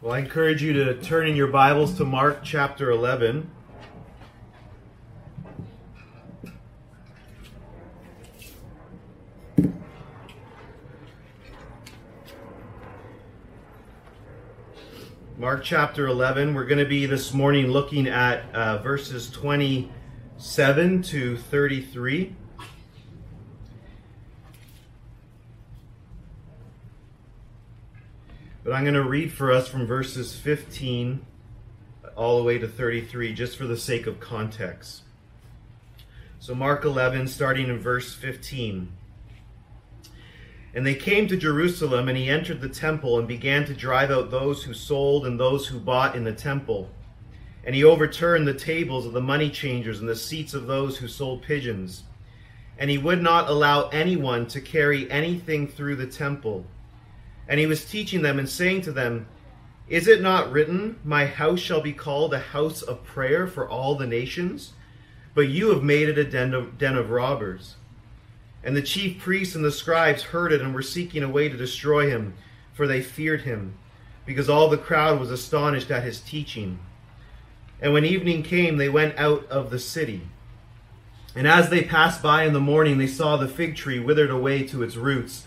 Well, 0.00 0.12
I 0.12 0.20
encourage 0.20 0.62
you 0.62 0.72
to 0.74 0.94
turn 0.94 1.26
in 1.26 1.34
your 1.34 1.48
Bibles 1.48 1.94
to 1.94 2.04
Mark 2.04 2.44
chapter 2.44 2.92
11. 2.92 3.50
Mark 15.36 15.64
chapter 15.64 16.06
11. 16.06 16.54
We're 16.54 16.64
going 16.64 16.78
to 16.78 16.84
be 16.84 17.06
this 17.06 17.34
morning 17.34 17.66
looking 17.66 18.06
at 18.06 18.54
uh, 18.54 18.78
verses 18.78 19.28
27 19.30 21.02
to 21.02 21.36
33. 21.36 22.36
But 28.68 28.74
I'm 28.74 28.84
going 28.84 28.92
to 28.92 29.02
read 29.02 29.32
for 29.32 29.50
us 29.50 29.66
from 29.66 29.86
verses 29.86 30.36
15 30.36 31.24
all 32.14 32.36
the 32.36 32.44
way 32.44 32.58
to 32.58 32.68
33, 32.68 33.32
just 33.32 33.56
for 33.56 33.66
the 33.66 33.78
sake 33.78 34.06
of 34.06 34.20
context. 34.20 35.04
So, 36.38 36.54
Mark 36.54 36.84
11, 36.84 37.28
starting 37.28 37.70
in 37.70 37.78
verse 37.78 38.14
15. 38.14 38.92
And 40.74 40.84
they 40.84 40.94
came 40.94 41.26
to 41.28 41.36
Jerusalem, 41.38 42.08
and 42.08 42.18
he 42.18 42.28
entered 42.28 42.60
the 42.60 42.68
temple 42.68 43.18
and 43.18 43.26
began 43.26 43.64
to 43.64 43.72
drive 43.72 44.10
out 44.10 44.30
those 44.30 44.64
who 44.64 44.74
sold 44.74 45.24
and 45.24 45.40
those 45.40 45.68
who 45.68 45.80
bought 45.80 46.14
in 46.14 46.24
the 46.24 46.34
temple. 46.34 46.90
And 47.64 47.74
he 47.74 47.84
overturned 47.84 48.46
the 48.46 48.52
tables 48.52 49.06
of 49.06 49.14
the 49.14 49.22
money 49.22 49.48
changers 49.48 50.00
and 50.00 50.08
the 50.10 50.14
seats 50.14 50.52
of 50.52 50.66
those 50.66 50.98
who 50.98 51.08
sold 51.08 51.40
pigeons. 51.40 52.02
And 52.78 52.90
he 52.90 52.98
would 52.98 53.22
not 53.22 53.48
allow 53.48 53.88
anyone 53.88 54.46
to 54.48 54.60
carry 54.60 55.10
anything 55.10 55.68
through 55.68 55.96
the 55.96 56.06
temple. 56.06 56.66
And 57.48 57.58
he 57.58 57.66
was 57.66 57.84
teaching 57.84 58.22
them 58.22 58.38
and 58.38 58.48
saying 58.48 58.82
to 58.82 58.92
them, 58.92 59.26
Is 59.88 60.06
it 60.06 60.20
not 60.20 60.52
written, 60.52 60.98
My 61.02 61.26
house 61.26 61.60
shall 61.60 61.80
be 61.80 61.92
called 61.92 62.34
a 62.34 62.38
house 62.38 62.82
of 62.82 63.04
prayer 63.04 63.46
for 63.46 63.68
all 63.68 63.94
the 63.94 64.06
nations? 64.06 64.72
But 65.34 65.48
you 65.48 65.70
have 65.70 65.82
made 65.82 66.08
it 66.08 66.18
a 66.18 66.24
den 66.24 66.52
of, 66.52 66.76
den 66.78 66.96
of 66.96 67.10
robbers. 67.10 67.76
And 68.62 68.76
the 68.76 68.82
chief 68.82 69.18
priests 69.18 69.54
and 69.54 69.64
the 69.64 69.72
scribes 69.72 70.24
heard 70.24 70.52
it 70.52 70.60
and 70.60 70.74
were 70.74 70.82
seeking 70.82 71.22
a 71.22 71.28
way 71.28 71.48
to 71.48 71.56
destroy 71.56 72.10
him, 72.10 72.34
for 72.74 72.86
they 72.86 73.00
feared 73.00 73.42
him, 73.42 73.78
because 74.26 74.50
all 74.50 74.68
the 74.68 74.76
crowd 74.76 75.20
was 75.20 75.30
astonished 75.30 75.90
at 75.90 76.02
his 76.02 76.20
teaching. 76.20 76.78
And 77.80 77.92
when 77.92 78.04
evening 78.04 78.42
came, 78.42 78.76
they 78.76 78.88
went 78.88 79.16
out 79.16 79.46
of 79.48 79.70
the 79.70 79.78
city. 79.78 80.22
And 81.36 81.46
as 81.46 81.70
they 81.70 81.84
passed 81.84 82.22
by 82.22 82.44
in 82.44 82.52
the 82.52 82.60
morning, 82.60 82.98
they 82.98 83.06
saw 83.06 83.36
the 83.36 83.48
fig 83.48 83.76
tree 83.76 84.00
withered 84.00 84.30
away 84.30 84.64
to 84.64 84.82
its 84.82 84.96
roots. 84.96 85.46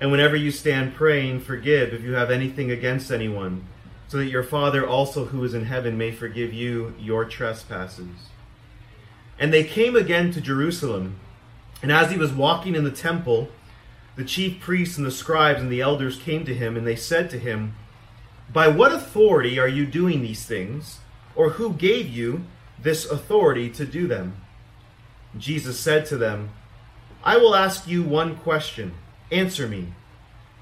And 0.00 0.10
whenever 0.10 0.36
you 0.36 0.50
stand 0.50 0.94
praying, 0.94 1.40
forgive 1.40 1.92
if 1.92 2.02
you 2.02 2.14
have 2.14 2.30
anything 2.30 2.70
against 2.70 3.10
anyone, 3.10 3.66
so 4.06 4.18
that 4.18 4.26
your 4.26 4.42
Father 4.42 4.86
also 4.86 5.26
who 5.26 5.42
is 5.44 5.54
in 5.54 5.64
heaven 5.64 5.98
may 5.98 6.12
forgive 6.12 6.52
you 6.52 6.94
your 6.98 7.24
trespasses. 7.24 8.28
And 9.38 9.52
they 9.52 9.64
came 9.64 9.96
again 9.96 10.32
to 10.32 10.40
Jerusalem, 10.40 11.18
and 11.82 11.92
as 11.92 12.10
he 12.10 12.16
was 12.16 12.32
walking 12.32 12.74
in 12.74 12.84
the 12.84 12.90
temple, 12.90 13.48
the 14.16 14.24
chief 14.24 14.60
priests 14.60 14.98
and 14.98 15.06
the 15.06 15.12
scribes 15.12 15.60
and 15.60 15.70
the 15.70 15.80
elders 15.80 16.18
came 16.18 16.44
to 16.44 16.54
him, 16.54 16.76
and 16.76 16.86
they 16.86 16.96
said 16.96 17.30
to 17.30 17.38
him, 17.38 17.74
By 18.52 18.68
what 18.68 18.92
authority 18.92 19.58
are 19.58 19.68
you 19.68 19.86
doing 19.86 20.22
these 20.22 20.44
things? 20.44 20.98
Or 21.36 21.50
who 21.50 21.72
gave 21.72 22.08
you 22.08 22.44
this 22.80 23.04
authority 23.08 23.70
to 23.70 23.84
do 23.84 24.08
them? 24.08 24.40
Jesus 25.36 25.78
said 25.78 26.04
to 26.06 26.16
them, 26.16 26.50
I 27.22 27.36
will 27.36 27.54
ask 27.54 27.86
you 27.86 28.02
one 28.02 28.36
question. 28.36 28.94
Answer 29.30 29.68
me, 29.68 29.92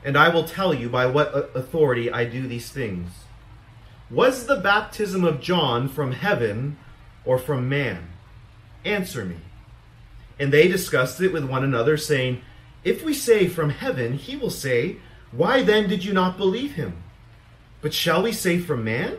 and 0.05 0.17
I 0.17 0.29
will 0.29 0.45
tell 0.45 0.75
you 0.75 0.89
by 0.89 1.07
what 1.07 1.53
authority 1.55 2.11
I 2.11 2.25
do 2.25 2.47
these 2.47 2.71
things. 2.71 3.11
Was 4.11 4.47
the 4.47 4.57
baptism 4.57 5.25
of 5.25 5.41
John 5.41 5.89
from 5.89 6.13
heaven 6.13 6.77
or 7.25 7.39
from 7.39 7.69
man? 7.69 8.09
Answer 8.85 9.25
me. 9.25 9.37
And 10.39 10.53
they 10.53 10.69
discussed 10.69 11.21
it 11.21 11.33
with 11.33 11.45
one 11.45 11.65
another, 11.65 11.97
saying, 11.97 12.43
If 12.85 13.05
we 13.05 13.15
say 13.15 13.49
from 13.49 13.71
heaven, 13.71 14.15
he 14.15 14.37
will 14.37 14.51
say, 14.51 14.99
Why 15.33 15.63
then 15.63 15.89
did 15.89 16.05
you 16.05 16.13
not 16.13 16.37
believe 16.37 16.75
him? 16.75 17.03
But 17.81 17.95
shall 17.95 18.23
we 18.23 18.33
say 18.33 18.59
from 18.59 18.85
man? 18.85 19.19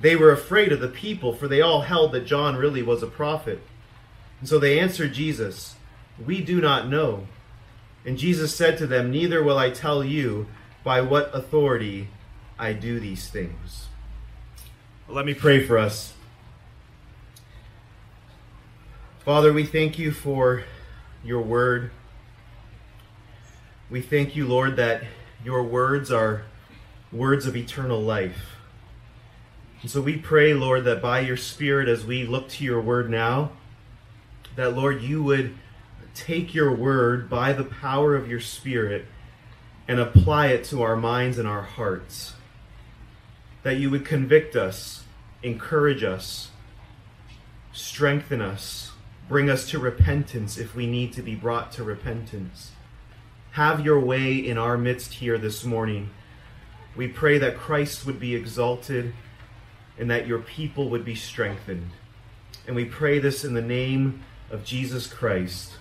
They 0.00 0.16
were 0.16 0.30
afraid 0.32 0.72
of 0.72 0.80
the 0.80 0.88
people, 0.88 1.34
for 1.34 1.48
they 1.48 1.60
all 1.60 1.82
held 1.82 2.12
that 2.12 2.26
John 2.26 2.56
really 2.56 2.82
was 2.82 3.02
a 3.02 3.08
prophet. 3.08 3.60
And 4.38 4.48
so 4.48 4.58
they 4.58 4.78
answered 4.78 5.12
Jesus, 5.12 5.74
We 6.24 6.40
do 6.40 6.60
not 6.60 6.88
know. 6.88 7.26
And 8.04 8.16
Jesus 8.16 8.54
said 8.54 8.78
to 8.78 8.86
them, 8.86 9.10
Neither 9.10 9.42
will 9.42 9.58
I 9.58 9.70
tell 9.70 10.02
you 10.02 10.46
by 10.82 11.00
what 11.00 11.34
authority 11.34 12.08
I 12.58 12.72
do 12.72 12.98
these 12.98 13.28
things. 13.28 13.88
Let 15.08 15.26
me 15.26 15.34
pray 15.34 15.64
for 15.64 15.76
us. 15.76 16.14
Father, 19.24 19.52
we 19.52 19.64
thank 19.64 19.98
you 19.98 20.12
for 20.12 20.64
your 21.22 21.42
word. 21.42 21.90
We 23.90 24.00
thank 24.00 24.34
you, 24.34 24.46
Lord, 24.46 24.76
that 24.76 25.02
your 25.44 25.62
words 25.62 26.10
are 26.10 26.44
words 27.12 27.46
of 27.46 27.56
eternal 27.56 28.00
life. 28.00 28.56
And 29.82 29.90
so 29.90 30.00
we 30.00 30.16
pray, 30.16 30.54
Lord, 30.54 30.84
that 30.84 31.02
by 31.02 31.20
your 31.20 31.36
Spirit, 31.36 31.88
as 31.88 32.04
we 32.04 32.24
look 32.24 32.48
to 32.50 32.64
your 32.64 32.80
word 32.80 33.10
now, 33.10 33.52
that, 34.56 34.76
Lord, 34.76 35.02
you 35.02 35.22
would 35.22 35.54
take 36.20 36.54
your 36.54 36.72
word 36.72 37.30
by 37.30 37.52
the 37.52 37.64
power 37.64 38.14
of 38.14 38.28
your 38.28 38.40
Spirit 38.40 39.06
and 39.88 39.98
apply 39.98 40.48
it 40.48 40.64
to 40.64 40.82
our 40.82 40.96
minds 40.96 41.38
and 41.38 41.48
our 41.48 41.62
hearts. 41.62 42.34
That 43.62 43.78
you 43.78 43.90
would 43.90 44.04
convict 44.04 44.54
us, 44.54 45.04
encourage 45.42 46.04
us, 46.04 46.50
strengthen 47.72 48.40
us, 48.40 48.92
bring 49.28 49.48
us 49.48 49.68
to 49.70 49.78
repentance 49.78 50.58
if 50.58 50.74
we 50.74 50.86
need 50.86 51.12
to 51.14 51.22
be 51.22 51.34
brought 51.34 51.72
to 51.72 51.84
repentance. 51.84 52.72
Have 53.52 53.84
your 53.84 53.98
way 53.98 54.34
in 54.34 54.58
our 54.58 54.78
midst 54.78 55.14
here 55.14 55.38
this 55.38 55.64
morning. 55.64 56.10
We 56.94 57.08
pray 57.08 57.38
that 57.38 57.56
Christ 57.56 58.06
would 58.06 58.20
be 58.20 58.34
exalted 58.34 59.12
and 59.98 60.10
that 60.10 60.26
your 60.26 60.38
people 60.38 60.88
would 60.90 61.04
be 61.04 61.14
strengthened. 61.14 61.90
And 62.66 62.76
we 62.76 62.84
pray 62.84 63.18
this 63.18 63.44
in 63.44 63.54
the 63.54 63.62
name 63.62 64.22
of 64.50 64.64
Jesus 64.64 65.06
Christ. 65.06 65.72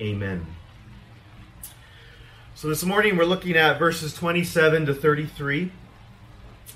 Amen. 0.00 0.44
So 2.56 2.68
this 2.68 2.84
morning 2.84 3.16
we're 3.16 3.24
looking 3.24 3.56
at 3.56 3.78
verses 3.78 4.12
27 4.12 4.86
to 4.86 4.94
33, 4.94 5.70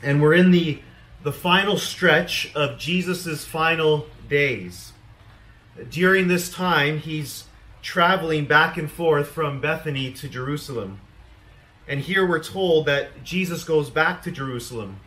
and 0.04 0.22
we're 0.22 0.34
in 0.34 0.52
the, 0.52 0.80
the 1.24 1.32
final 1.32 1.78
stretch 1.78 2.54
of 2.54 2.78
Jesus' 2.78 3.44
final 3.44 4.06
days. 4.28 4.92
During 5.90 6.28
this 6.28 6.48
time, 6.48 7.00
he's 7.00 7.44
traveling 7.82 8.44
back 8.44 8.76
and 8.76 8.90
forth 8.90 9.28
from 9.28 9.60
Bethany 9.60 10.12
to 10.12 10.28
Jerusalem. 10.28 11.00
And 11.88 12.00
here 12.00 12.24
we're 12.24 12.42
told 12.42 12.86
that 12.86 13.24
Jesus 13.24 13.64
goes 13.64 13.90
back 13.90 14.22
to 14.22 14.30
Jerusalem. 14.30 15.00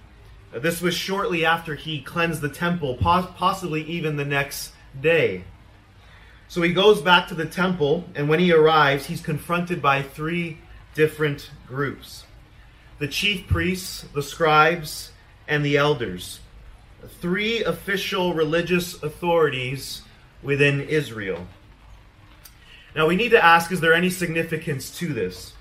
This 0.54 0.82
was 0.82 0.96
shortly 0.96 1.46
after 1.46 1.76
he 1.76 2.02
cleansed 2.02 2.42
the 2.42 2.50
temple, 2.50 2.98
possibly 2.98 3.84
even 3.84 4.18
the 4.18 4.26
next 4.26 4.74
day. 5.00 5.46
So 6.52 6.62
he 6.62 6.74
goes 6.74 7.02
back 7.02 7.30
to 7.30 7.34
the 7.34 7.46
temple, 7.46 8.04
and 8.14 8.28
when 8.28 8.42
he 8.42 8.52
arrives, 8.52 9.06
he's 9.06 9.22
confronted 9.22 9.82
by 9.82 10.02
three 10.02 10.58
different 10.94 11.50
groups 11.66 12.26
the 13.00 13.08
chief 13.08 13.48
priests, 13.48 14.04
the 14.14 14.22
scribes, 14.22 15.14
and 15.48 15.64
the 15.64 15.78
elders. 15.78 16.42
Three 17.22 17.64
official 17.64 18.34
religious 18.34 19.02
authorities 19.02 20.02
within 20.44 20.82
Israel. 20.82 21.48
Now 22.98 23.08
we 23.08 23.16
need 23.16 23.30
to 23.30 23.42
ask 23.42 23.72
is 23.72 23.80
there 23.80 23.94
any 23.94 24.10
significance 24.10 24.92
to 25.00 25.14
this? 25.14 25.54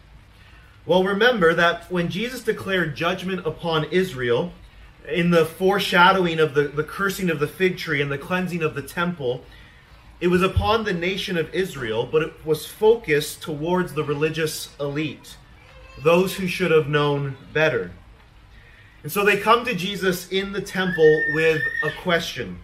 Well, 0.87 1.05
remember 1.05 1.55
that 1.55 1.89
when 1.89 2.09
Jesus 2.09 2.43
declared 2.43 2.97
judgment 2.97 3.47
upon 3.47 3.85
Israel, 3.93 4.53
in 5.09 5.31
the 5.31 5.47
foreshadowing 5.47 6.41
of 6.41 6.55
the, 6.55 6.65
the 6.65 6.83
cursing 6.83 7.31
of 7.31 7.39
the 7.39 7.47
fig 7.47 7.79
tree 7.79 8.03
and 8.03 8.11
the 8.11 8.19
cleansing 8.19 8.65
of 8.65 8.75
the 8.75 8.83
temple, 8.83 9.45
it 10.21 10.29
was 10.29 10.43
upon 10.43 10.85
the 10.85 10.93
nation 10.93 11.39
of 11.39 11.55
Israel, 11.55 12.07
but 12.11 12.23
it 12.23 12.47
was 12.47 12.67
focused 12.67 13.43
towards 13.43 13.95
the 13.95 14.05
religious 14.05 14.69
elite, 14.79 15.37
those 16.03 16.35
who 16.35 16.47
should 16.47 16.71
have 16.71 16.89
known 16.89 17.37
better. 17.53 17.91
And 19.03 19.11
so 19.11 19.25
they 19.25 19.39
come 19.39 19.65
to 19.65 19.75
Jesus 19.75 20.29
in 20.29 20.53
the 20.53 20.61
temple 20.61 21.23
with 21.33 21.63
a 21.83 21.91
question 22.03 22.59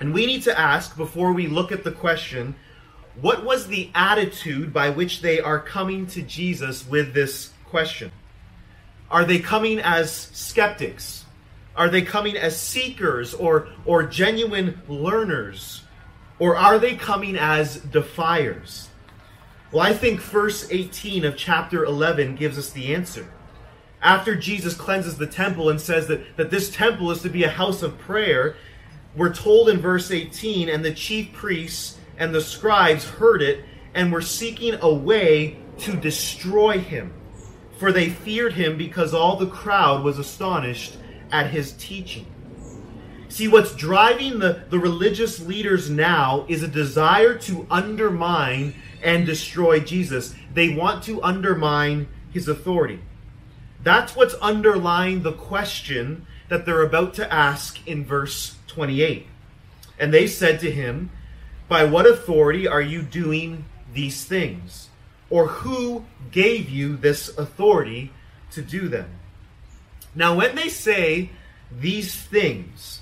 And 0.00 0.14
we 0.14 0.26
need 0.26 0.42
to 0.44 0.58
ask 0.58 0.96
before 0.96 1.32
we 1.32 1.46
look 1.46 1.70
at 1.70 1.84
the 1.84 1.92
question 1.92 2.54
what 3.20 3.44
was 3.44 3.66
the 3.66 3.90
attitude 3.94 4.72
by 4.72 4.88
which 4.88 5.20
they 5.20 5.38
are 5.38 5.60
coming 5.60 6.06
to 6.08 6.22
Jesus 6.22 6.86
with 6.88 7.12
this 7.12 7.52
question? 7.66 8.10
Are 9.10 9.26
they 9.26 9.38
coming 9.38 9.78
as 9.80 10.10
skeptics? 10.10 11.26
Are 11.76 11.90
they 11.90 12.00
coming 12.00 12.38
as 12.38 12.58
seekers 12.58 13.34
or, 13.34 13.68
or 13.84 14.04
genuine 14.04 14.80
learners? 14.88 15.81
Or 16.42 16.56
are 16.56 16.80
they 16.80 16.96
coming 16.96 17.36
as 17.36 17.76
defiers? 17.76 18.88
Well, 19.70 19.86
I 19.86 19.92
think 19.92 20.20
verse 20.20 20.66
18 20.72 21.24
of 21.24 21.36
chapter 21.36 21.84
11 21.84 22.34
gives 22.34 22.58
us 22.58 22.70
the 22.70 22.96
answer. 22.96 23.32
After 24.02 24.34
Jesus 24.34 24.74
cleanses 24.74 25.16
the 25.16 25.28
temple 25.28 25.70
and 25.70 25.80
says 25.80 26.08
that, 26.08 26.36
that 26.36 26.50
this 26.50 26.74
temple 26.74 27.12
is 27.12 27.22
to 27.22 27.28
be 27.28 27.44
a 27.44 27.48
house 27.48 27.84
of 27.84 27.96
prayer, 27.96 28.56
we're 29.14 29.32
told 29.32 29.68
in 29.68 29.78
verse 29.78 30.10
18, 30.10 30.68
and 30.68 30.84
the 30.84 30.92
chief 30.92 31.32
priests 31.32 32.00
and 32.18 32.34
the 32.34 32.40
scribes 32.40 33.04
heard 33.04 33.40
it 33.40 33.64
and 33.94 34.10
were 34.12 34.20
seeking 34.20 34.74
a 34.80 34.92
way 34.92 35.58
to 35.78 35.92
destroy 35.94 36.76
him. 36.76 37.12
For 37.78 37.92
they 37.92 38.10
feared 38.10 38.54
him 38.54 38.76
because 38.76 39.14
all 39.14 39.36
the 39.36 39.46
crowd 39.46 40.02
was 40.02 40.18
astonished 40.18 40.96
at 41.30 41.50
his 41.50 41.70
teaching. 41.74 42.26
See, 43.32 43.48
what's 43.48 43.74
driving 43.74 44.40
the, 44.40 44.64
the 44.68 44.78
religious 44.78 45.40
leaders 45.40 45.88
now 45.88 46.44
is 46.48 46.62
a 46.62 46.68
desire 46.68 47.34
to 47.38 47.66
undermine 47.70 48.74
and 49.02 49.24
destroy 49.24 49.80
Jesus. 49.80 50.34
They 50.52 50.68
want 50.68 51.02
to 51.04 51.22
undermine 51.22 52.08
his 52.30 52.46
authority. 52.46 53.00
That's 53.82 54.14
what's 54.14 54.34
underlying 54.34 55.22
the 55.22 55.32
question 55.32 56.26
that 56.50 56.66
they're 56.66 56.82
about 56.82 57.14
to 57.14 57.32
ask 57.32 57.80
in 57.88 58.04
verse 58.04 58.56
28. 58.66 59.26
And 59.98 60.12
they 60.12 60.26
said 60.26 60.60
to 60.60 60.70
him, 60.70 61.08
by 61.70 61.84
what 61.84 62.06
authority 62.06 62.68
are 62.68 62.82
you 62.82 63.00
doing 63.00 63.64
these 63.94 64.26
things? 64.26 64.90
Or 65.30 65.46
who 65.46 66.04
gave 66.32 66.68
you 66.68 66.98
this 66.98 67.30
authority 67.38 68.12
to 68.50 68.60
do 68.60 68.88
them? 68.88 69.08
Now, 70.14 70.34
when 70.34 70.54
they 70.54 70.68
say 70.68 71.30
these 71.70 72.14
things, 72.14 72.98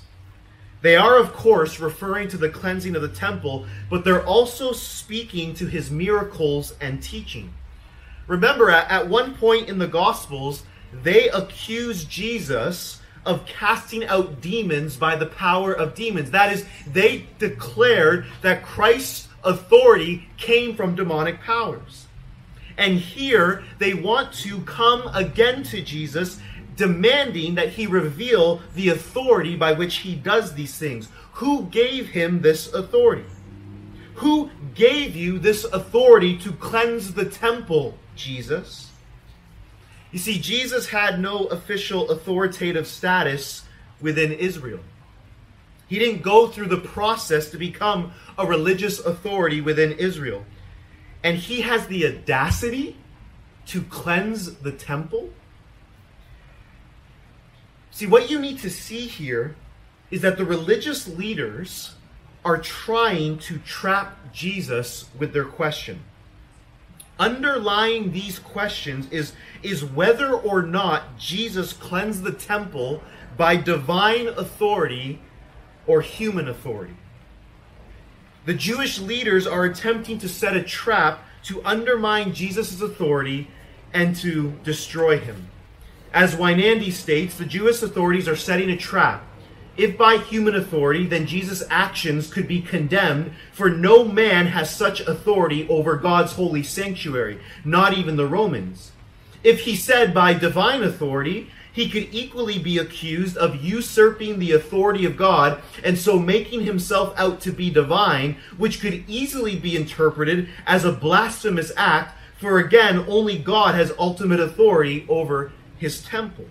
they 0.81 0.95
are, 0.95 1.17
of 1.17 1.33
course, 1.33 1.79
referring 1.79 2.27
to 2.29 2.37
the 2.37 2.49
cleansing 2.49 2.95
of 2.95 3.01
the 3.01 3.07
temple, 3.07 3.65
but 3.89 4.03
they're 4.03 4.25
also 4.25 4.71
speaking 4.71 5.53
to 5.55 5.67
his 5.67 5.91
miracles 5.91 6.73
and 6.81 7.01
teaching. 7.03 7.53
Remember, 8.27 8.69
at, 8.71 9.07
one 9.07 9.35
point 9.35 9.69
in 9.69 9.77
the 9.77 9.87
Gospels, 9.87 10.63
they 11.03 11.29
accuse 11.29 12.05
Jesus 12.05 13.01
of 13.25 13.45
casting 13.45 14.05
out 14.05 14.41
demons 14.41 14.97
by 14.97 15.15
the 15.15 15.25
power 15.27 15.71
of 15.71 15.93
demons. 15.93 16.31
That 16.31 16.51
is, 16.51 16.65
they 16.87 17.27
declared 17.37 18.25
that 18.41 18.63
Christ's 18.63 19.27
authority 19.43 20.27
came 20.37 20.75
from 20.75 20.95
demonic 20.95 21.41
powers. 21.41 22.07
And 22.77 22.97
here 22.97 23.63
they 23.77 23.93
want 23.93 24.33
to 24.33 24.61
come 24.61 25.03
again 25.13 25.61
to 25.63 25.81
Jesus, 25.81 26.39
demanding 26.75 27.55
that 27.55 27.69
he 27.69 27.87
reveal 27.87 28.61
the 28.75 28.89
authority 28.89 29.55
by 29.55 29.73
which 29.73 29.97
he 29.97 30.15
does 30.15 30.53
these 30.53 30.77
things. 30.77 31.09
Who 31.33 31.63
gave 31.63 32.09
him 32.09 32.41
this 32.41 32.71
authority? 32.73 33.25
Who 34.15 34.49
gave 34.75 35.15
you 35.15 35.39
this 35.39 35.63
authority 35.65 36.37
to 36.39 36.51
cleanse 36.53 37.13
the 37.13 37.25
temple, 37.25 37.97
Jesus? 38.15 38.91
You 40.11 40.19
see, 40.19 40.39
Jesus 40.39 40.89
had 40.89 41.19
no 41.19 41.45
official 41.45 42.11
authoritative 42.11 42.85
status 42.87 43.63
within 44.01 44.31
Israel. 44.31 44.79
He 45.87 45.99
didn't 45.99 46.21
go 46.21 46.47
through 46.47 46.67
the 46.67 46.77
process 46.77 47.49
to 47.51 47.57
become 47.57 48.13
a 48.37 48.45
religious 48.45 48.99
authority 48.99 49.59
within 49.61 49.93
Israel. 49.93 50.45
And 51.23 51.37
he 51.37 51.61
has 51.61 51.87
the 51.87 52.05
audacity 52.07 52.97
to 53.67 53.81
cleanse 53.83 54.55
the 54.55 54.71
temple. 54.71 55.29
See, 57.91 58.07
what 58.07 58.29
you 58.29 58.39
need 58.39 58.59
to 58.59 58.69
see 58.69 59.07
here 59.07 59.55
is 60.09 60.21
that 60.21 60.37
the 60.37 60.45
religious 60.45 61.07
leaders 61.07 61.95
are 62.43 62.57
trying 62.57 63.37
to 63.37 63.59
trap 63.59 64.17
Jesus 64.33 65.05
with 65.17 65.33
their 65.33 65.45
question 65.45 66.01
underlying 67.21 68.11
these 68.11 68.39
questions 68.39 69.07
is, 69.11 69.33
is 69.61 69.85
whether 69.85 70.33
or 70.33 70.63
not 70.63 71.19
Jesus 71.19 71.71
cleansed 71.71 72.23
the 72.23 72.31
temple 72.31 73.03
by 73.37 73.55
divine 73.55 74.27
authority 74.27 75.21
or 75.85 76.01
human 76.01 76.49
authority. 76.49 76.95
The 78.45 78.55
Jewish 78.55 78.99
leaders 78.99 79.45
are 79.45 79.65
attempting 79.65 80.17
to 80.17 80.27
set 80.27 80.57
a 80.57 80.63
trap 80.63 81.23
to 81.43 81.63
undermine 81.63 82.33
Jesus' 82.33 82.81
authority 82.81 83.47
and 83.93 84.15
to 84.17 84.53
destroy 84.63 85.19
him. 85.19 85.47
As 86.13 86.35
Weinandy 86.35 86.91
states, 86.91 87.35
the 87.35 87.45
Jewish 87.45 87.81
authorities 87.81 88.27
are 88.27 88.35
setting 88.35 88.69
a 88.69 88.77
trap 88.77 89.23
if 89.77 89.97
by 89.97 90.17
human 90.17 90.55
authority, 90.55 91.05
then 91.07 91.25
Jesus' 91.25 91.63
actions 91.69 92.31
could 92.31 92.47
be 92.47 92.61
condemned, 92.61 93.31
for 93.53 93.69
no 93.69 94.03
man 94.03 94.47
has 94.47 94.75
such 94.75 94.99
authority 94.99 95.67
over 95.69 95.95
God's 95.95 96.33
holy 96.33 96.61
sanctuary, 96.61 97.39
not 97.63 97.97
even 97.97 98.17
the 98.17 98.27
Romans. 98.27 98.91
If 99.43 99.61
he 99.61 99.75
said 99.75 100.13
by 100.13 100.33
divine 100.33 100.83
authority, 100.83 101.49
he 101.73 101.89
could 101.89 102.09
equally 102.11 102.59
be 102.59 102.77
accused 102.77 103.37
of 103.37 103.63
usurping 103.63 104.39
the 104.39 104.51
authority 104.51 105.05
of 105.05 105.15
God 105.15 105.61
and 105.85 105.97
so 105.97 106.19
making 106.19 106.65
himself 106.65 107.13
out 107.17 107.39
to 107.41 107.51
be 107.51 107.69
divine, 107.69 108.37
which 108.57 108.81
could 108.81 109.05
easily 109.07 109.55
be 109.55 109.77
interpreted 109.77 110.49
as 110.67 110.83
a 110.83 110.91
blasphemous 110.91 111.71
act, 111.77 112.17
for 112.37 112.59
again, 112.59 113.05
only 113.07 113.37
God 113.37 113.73
has 113.75 113.93
ultimate 113.97 114.41
authority 114.41 115.05
over 115.07 115.53
his 115.81 116.03
temple. 116.03 116.45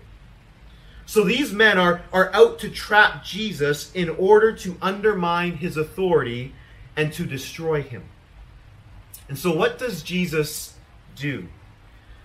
So 1.07 1.25
these 1.25 1.53
men 1.53 1.79
are, 1.79 2.03
are 2.13 2.35
out 2.35 2.59
to 2.59 2.69
trap 2.69 3.25
Jesus 3.25 3.93
in 3.95 4.11
order 4.11 4.53
to 4.57 4.77
undermine 4.83 5.57
his 5.57 5.77
authority 5.77 6.53
and 6.97 7.13
to 7.13 7.25
destroy 7.25 7.83
him. 7.83 8.03
And 9.29 9.39
so, 9.39 9.55
what 9.55 9.79
does 9.79 10.03
Jesus 10.03 10.75
do? 11.15 11.47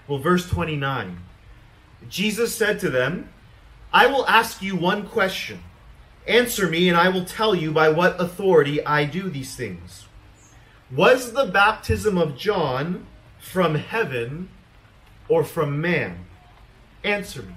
Well, 0.08 0.20
verse 0.20 0.50
29 0.50 1.20
Jesus 2.10 2.54
said 2.54 2.80
to 2.80 2.90
them, 2.90 3.30
I 3.94 4.08
will 4.08 4.28
ask 4.28 4.62
you 4.62 4.76
one 4.76 5.08
question. 5.08 5.60
Answer 6.28 6.68
me, 6.68 6.90
and 6.90 6.98
I 6.98 7.10
will 7.10 7.26
tell 7.26 7.54
you 7.54 7.72
by 7.72 7.90
what 7.90 8.20
authority 8.20 8.84
I 8.84 9.06
do 9.06 9.30
these 9.30 9.56
things. 9.56 10.06
Was 10.92 11.34
the 11.34 11.46
baptism 11.46 12.18
of 12.18 12.36
John 12.36 13.06
from 13.40 13.76
heaven 13.76 14.50
or 15.30 15.44
from 15.44 15.80
man? 15.80 16.25
Answer 17.06 17.44
me. 17.44 17.54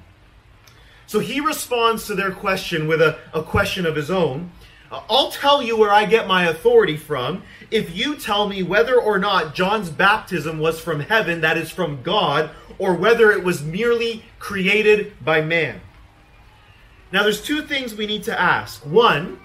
So 1.06 1.20
he 1.20 1.40
responds 1.40 2.06
to 2.06 2.14
their 2.14 2.30
question 2.30 2.86
with 2.86 3.00
a, 3.00 3.18
a 3.32 3.42
question 3.42 3.86
of 3.86 3.96
his 3.96 4.10
own. 4.10 4.52
Uh, 4.92 5.00
I'll 5.08 5.30
tell 5.30 5.62
you 5.62 5.76
where 5.76 5.90
I 5.90 6.04
get 6.04 6.28
my 6.28 6.44
authority 6.44 6.98
from 6.98 7.42
if 7.70 7.96
you 7.96 8.16
tell 8.16 8.46
me 8.46 8.62
whether 8.62 9.00
or 9.00 9.18
not 9.18 9.54
John's 9.54 9.88
baptism 9.88 10.58
was 10.58 10.78
from 10.80 11.00
heaven, 11.00 11.40
that 11.40 11.56
is 11.56 11.70
from 11.70 12.02
God, 12.02 12.50
or 12.78 12.94
whether 12.94 13.30
it 13.30 13.42
was 13.42 13.62
merely 13.62 14.22
created 14.38 15.12
by 15.24 15.40
man. 15.40 15.80
Now, 17.10 17.22
there's 17.22 17.42
two 17.42 17.62
things 17.62 17.94
we 17.94 18.06
need 18.06 18.24
to 18.24 18.38
ask. 18.38 18.84
One, 18.84 19.40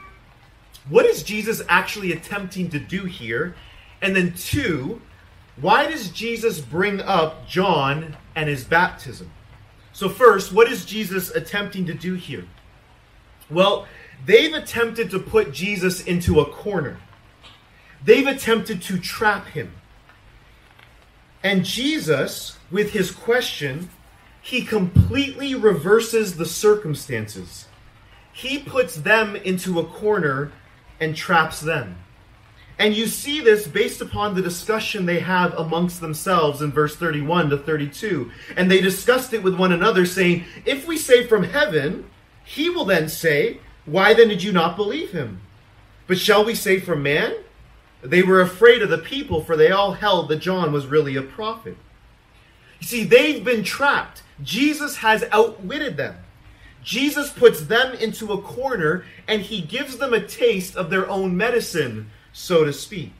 what 0.89 1.05
is 1.05 1.24
Jesus 1.24 1.62
actually 1.69 2.12
attempting 2.12 2.69
to 2.72 2.79
do 2.79 3.05
here? 3.05 3.55
And 4.01 4.13
then 4.13 4.33
two, 4.33 5.01
why 5.55 5.88
does 5.88 6.10
Jesus 6.10 6.60
bring 6.60 7.00
up 7.00 7.48
John 7.48 8.17
and 8.36 8.50
his 8.50 8.65
baptism? 8.65 9.31
So, 9.93 10.09
first, 10.09 10.51
what 10.51 10.71
is 10.71 10.85
Jesus 10.85 11.29
attempting 11.29 11.85
to 11.85 11.93
do 11.93 12.15
here? 12.15 12.45
Well, 13.50 13.88
they've 14.25 14.53
attempted 14.53 15.12
to 15.12 15.19
put 15.19 15.53
Jesus 15.53 16.03
into 16.03 16.39
a 16.39 16.45
corner, 16.45 17.00
they've 18.03 18.27
attempted 18.27 18.81
to 18.83 18.97
trap 18.97 19.47
him. 19.47 19.71
And 21.43 21.65
Jesus, 21.65 22.57
with 22.71 22.91
his 22.91 23.12
question, 23.12 23.89
he 24.41 24.63
completely 24.63 25.55
reverses 25.55 26.38
the 26.38 26.45
circumstances. 26.45 27.67
He 28.31 28.59
puts 28.59 28.95
them 28.95 29.35
into 29.35 29.79
a 29.79 29.85
corner 29.85 30.51
and 31.00 31.15
traps 31.15 31.59
them. 31.59 32.02
And 32.80 32.96
you 32.96 33.08
see 33.08 33.39
this 33.39 33.68
based 33.68 34.01
upon 34.01 34.34
the 34.34 34.42
discussion 34.42 35.06
they 35.06 35.20
have 35.20 35.53
amongst 35.58 36.01
themselves 36.01 36.62
in 36.62 36.72
verse 36.72 36.96
31 36.96 37.50
to 37.51 37.58
32. 37.58 38.32
And 38.58 38.70
they 38.70 38.82
discussed 38.82 39.34
it 39.34 39.44
with 39.44 39.56
one 39.56 39.72
another, 39.72 40.06
saying, 40.06 40.44
If 40.65 40.88
we 40.88 40.98
say 40.98 41.27
from 41.27 41.44
heaven, 41.44 42.10
he 42.44 42.70
will 42.70 42.86
then 42.86 43.10
say, 43.10 43.60
Why 43.86 44.13
then 44.13 44.27
did 44.27 44.44
you 44.44 44.51
not 44.51 44.75
believe 44.75 45.12
him? 45.12 45.42
But 46.08 46.18
shall 46.18 46.44
we 46.44 46.56
say 46.56 46.80
from 46.80 47.03
man? 47.03 47.36
They 48.01 48.22
were 48.22 48.42
afraid 48.42 48.82
of 48.82 48.89
the 48.89 48.98
people, 48.98 49.44
for 49.44 49.56
they 49.56 49.72
all 49.72 49.94
held 49.94 50.27
that 50.30 50.38
John 50.38 50.74
was 50.74 50.88
really 50.88 51.15
a 51.15 51.22
prophet. 51.22 51.77
You 52.82 52.88
see, 52.88 53.03
they've 53.06 53.44
been 53.44 53.63
trapped. 53.63 54.24
Jesus 54.42 54.98
has 54.98 55.24
outwitted 55.32 55.96
them. 55.96 56.18
Jesus 56.84 57.32
puts 57.32 57.62
them 57.62 57.94
into 57.96 58.34
a 58.34 58.42
corner 58.42 59.06
and 59.27 59.42
he 59.42 59.62
gives 59.62 59.98
them 59.98 60.13
a 60.13 60.20
taste 60.20 60.75
of 60.75 60.89
their 60.89 61.10
own 61.10 61.38
medicine, 61.38 62.12
so 62.33 62.65
to 62.65 62.73
speak. 62.73 63.13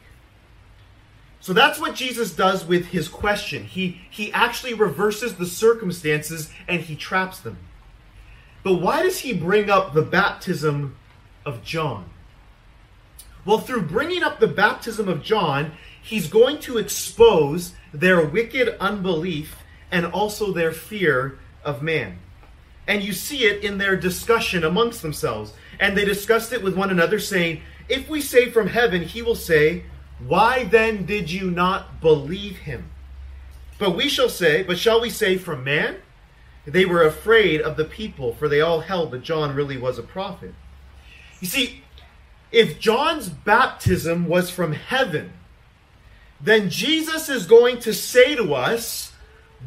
So 1.39 1.53
that's 1.53 1.79
what 1.79 1.96
Jesus 1.96 2.34
does 2.34 2.65
with 2.65 2.88
his 2.88 3.08
question. 3.08 3.65
He, 3.65 4.01
he 4.10 4.32
actually 4.34 4.74
reverses 4.74 5.36
the 5.36 5.46
circumstances 5.46 6.50
and 6.67 6.82
he 6.82 6.96
traps 6.96 7.39
them. 7.39 7.58
But 8.63 8.75
why 8.75 9.03
does 9.03 9.20
he 9.20 9.34
bring 9.34 9.70
up 9.70 9.93
the 9.93 10.01
baptism 10.01 10.96
of 11.46 11.63
John? 11.63 12.10
Well, 13.46 13.58
through 13.58 13.84
bringing 13.84 14.24
up 14.24 14.39
the 14.39 14.48
baptism 14.48 15.10
of 15.10 15.22
John, 15.22 15.74
he's 16.01 16.29
going 16.29 16.60
to 16.60 16.77
expose 16.77 17.74
their 17.93 18.25
wicked 18.25 18.77
unbelief 18.79 19.58
and 19.91 20.05
also 20.05 20.53
their 20.53 20.72
fear 20.72 21.39
of 21.63 21.84
man. 21.84 22.20
And 22.88 23.03
you 23.03 23.12
see 23.12 23.43
it 23.43 23.63
in 23.63 23.77
their 23.77 23.96
discussion 23.98 24.63
amongst 24.63 25.01
themselves. 25.01 25.53
And 25.79 25.98
they 25.98 26.05
discussed 26.05 26.53
it 26.53 26.63
with 26.63 26.77
one 26.77 26.89
another, 26.89 27.20
saying, 27.20 27.62
If 27.90 28.10
we 28.10 28.22
say 28.22 28.50
from 28.50 28.68
heaven, 28.68 29.04
he 29.04 29.22
will 29.22 29.36
say, 29.36 29.84
Why 30.25 30.63
then 30.63 31.06
did 31.06 31.32
you 31.32 31.52
not 31.52 32.02
believe 32.02 32.60
him? 32.60 32.90
But 33.78 33.96
we 33.96 34.08
shall 34.08 34.30
say, 34.30 34.63
But 34.63 34.78
shall 34.78 35.02
we 35.02 35.10
say 35.10 35.38
from 35.38 35.63
man? 35.63 35.98
They 36.66 36.86
were 36.86 37.04
afraid 37.04 37.62
of 37.62 37.75
the 37.75 37.86
people, 37.86 38.34
for 38.34 38.48
they 38.48 38.62
all 38.62 38.82
held 38.82 39.12
that 39.12 39.24
John 39.24 39.54
really 39.54 39.78
was 39.78 40.00
a 40.00 40.04
prophet. 40.04 40.54
You 41.42 41.48
see, 41.48 41.84
if 42.52 42.80
John's 42.80 43.28
baptism 43.28 44.28
was 44.28 44.50
from 44.50 44.74
heaven, 44.74 45.34
then 46.40 46.70
Jesus 46.70 47.28
is 47.28 47.46
going 47.48 47.80
to 47.80 47.94
say 47.94 48.36
to 48.36 48.54
us, 48.54 49.12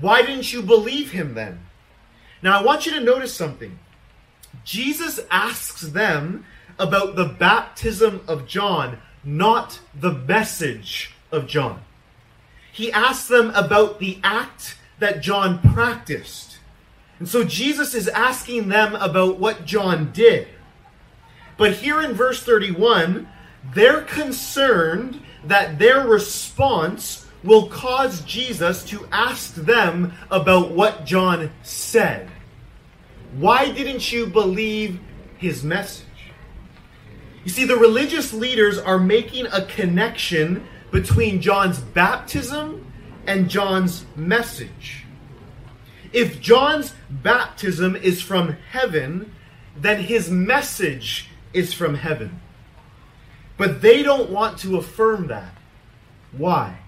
Why 0.01 0.23
didn't 0.23 0.53
you 0.53 0.63
believe 0.63 1.11
him 1.11 1.35
then? 1.35 1.61
Now, 2.43 2.61
I 2.61 2.63
want 2.63 2.87
you 2.87 2.93
to 2.93 3.01
notice 3.01 3.35
something. 3.35 3.79
Jesus 4.65 5.21
asks 5.31 5.83
them 5.83 6.45
about 6.79 7.17
the 7.17 7.25
baptism 7.25 8.21
of 8.29 8.47
John, 8.47 8.99
not 9.25 9.81
the 9.99 10.13
message 10.13 11.15
of 11.33 11.47
John. 11.47 11.83
He 12.73 12.93
asked 12.93 13.29
them 13.29 13.51
about 13.51 13.99
the 13.99 14.19
act 14.23 14.77
that 14.99 15.23
John 15.23 15.61
practiced. 15.73 16.59
And 17.19 17.29
so 17.29 17.45
Jesus 17.45 17.95
is 17.95 18.09
asking 18.09 18.69
them 18.69 18.95
about 18.95 19.39
what 19.39 19.65
John 19.65 20.13
did. 20.13 20.49
But 21.57 21.75
here 21.75 22.03
in 22.03 22.13
verse 22.13 22.43
31, 22.43 23.27
they're 23.75 24.03
concerned 24.03 25.21
that 25.45 25.79
their 25.79 26.07
response 26.07 27.27
will 27.43 27.69
cause 27.69 28.21
Jesus 28.23 28.85
to 28.85 29.07
ask 29.11 29.55
them 29.55 30.13
about 30.31 30.73
what 30.73 31.07
John 31.07 31.51
said. 31.63 32.29
Why 33.37 33.71
didn't 33.71 34.13
you 34.13 34.27
believe 34.27 35.01
his 35.39 35.63
message? 35.63 36.06
You 37.47 37.53
see, 37.53 37.65
the 37.65 37.77
religious 37.77 38.33
leaders 38.33 38.77
are 38.77 38.99
making 38.99 39.47
a 39.53 39.65
connection 39.67 40.67
between 40.91 41.41
John's 41.41 41.79
baptism 41.79 42.93
and 43.25 43.49
John's 43.49 44.05
message. 44.17 45.05
If 46.13 46.41
John's 46.41 46.93
baptism 47.09 47.95
is 47.95 48.21
from 48.21 48.57
heaven, 48.73 49.33
then 49.77 50.03
his 50.03 50.29
message 50.29 51.29
is 51.53 51.73
from 51.73 51.95
heaven. 51.95 52.41
But 53.57 53.81
they 53.81 54.03
don't 54.03 54.31
want 54.31 54.59
to 54.59 54.77
affirm 54.77 55.29
that. 55.29 55.57
Why? 56.33 56.79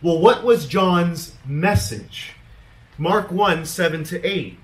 Well, 0.00 0.18
what 0.18 0.42
was 0.42 0.66
John's 0.66 1.34
message? 1.44 2.32
Mark 2.96 3.30
1 3.30 3.66
7 3.66 4.04
to 4.04 4.26
8. 4.26 4.58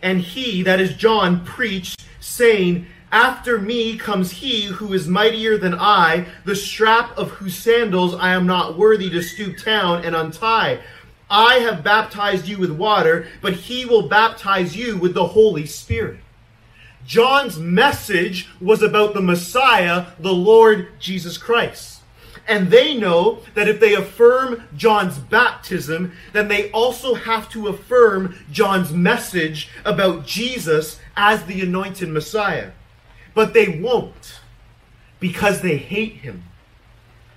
And 0.00 0.20
he, 0.20 0.62
that 0.62 0.78
is 0.78 0.94
John, 0.94 1.44
preached, 1.44 2.04
saying, 2.20 2.86
After 3.14 3.60
me 3.60 3.96
comes 3.96 4.32
he 4.32 4.64
who 4.64 4.92
is 4.92 5.06
mightier 5.06 5.56
than 5.56 5.72
I, 5.72 6.26
the 6.44 6.56
strap 6.56 7.16
of 7.16 7.30
whose 7.30 7.56
sandals 7.56 8.12
I 8.12 8.30
am 8.30 8.44
not 8.44 8.76
worthy 8.76 9.08
to 9.10 9.22
stoop 9.22 9.62
down 9.64 10.04
and 10.04 10.16
untie. 10.16 10.80
I 11.30 11.60
have 11.60 11.84
baptized 11.84 12.48
you 12.48 12.58
with 12.58 12.72
water, 12.72 13.28
but 13.40 13.52
he 13.52 13.84
will 13.84 14.08
baptize 14.08 14.76
you 14.76 14.96
with 14.96 15.14
the 15.14 15.28
Holy 15.28 15.64
Spirit. 15.64 16.18
John's 17.06 17.56
message 17.56 18.48
was 18.60 18.82
about 18.82 19.14
the 19.14 19.22
Messiah, 19.22 20.06
the 20.18 20.34
Lord 20.34 20.88
Jesus 20.98 21.38
Christ. 21.38 22.00
And 22.48 22.68
they 22.68 22.96
know 22.96 23.42
that 23.54 23.68
if 23.68 23.78
they 23.78 23.94
affirm 23.94 24.64
John's 24.76 25.18
baptism, 25.18 26.14
then 26.32 26.48
they 26.48 26.68
also 26.72 27.14
have 27.14 27.48
to 27.50 27.68
affirm 27.68 28.34
John's 28.50 28.92
message 28.92 29.70
about 29.84 30.26
Jesus 30.26 30.98
as 31.16 31.44
the 31.44 31.60
anointed 31.60 32.08
Messiah. 32.08 32.72
But 33.34 33.52
they 33.52 33.68
won't 33.68 34.40
because 35.20 35.60
they 35.60 35.76
hate 35.76 36.16
him. 36.16 36.44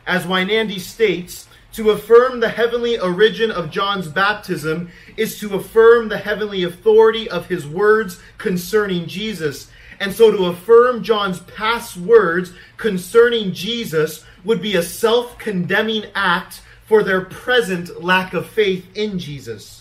As 0.05 0.25
Weinandy 0.25 0.79
states, 0.79 1.47
to 1.73 1.91
affirm 1.91 2.39
the 2.39 2.49
heavenly 2.49 2.97
origin 2.97 3.51
of 3.51 3.69
John's 3.69 4.07
baptism 4.07 4.89
is 5.15 5.39
to 5.39 5.55
affirm 5.55 6.09
the 6.09 6.17
heavenly 6.17 6.63
authority 6.63 7.29
of 7.29 7.47
his 7.47 7.67
words 7.67 8.19
concerning 8.37 9.05
Jesus. 9.05 9.69
And 9.99 10.13
so 10.13 10.31
to 10.31 10.45
affirm 10.45 11.03
John's 11.03 11.39
past 11.41 11.97
words 11.97 12.53
concerning 12.77 13.53
Jesus 13.53 14.25
would 14.43 14.61
be 14.61 14.75
a 14.75 14.83
self 14.83 15.37
condemning 15.37 16.05
act 16.15 16.61
for 16.85 17.03
their 17.03 17.21
present 17.21 18.01
lack 18.03 18.33
of 18.33 18.47
faith 18.47 18.87
in 18.95 19.19
Jesus. 19.19 19.76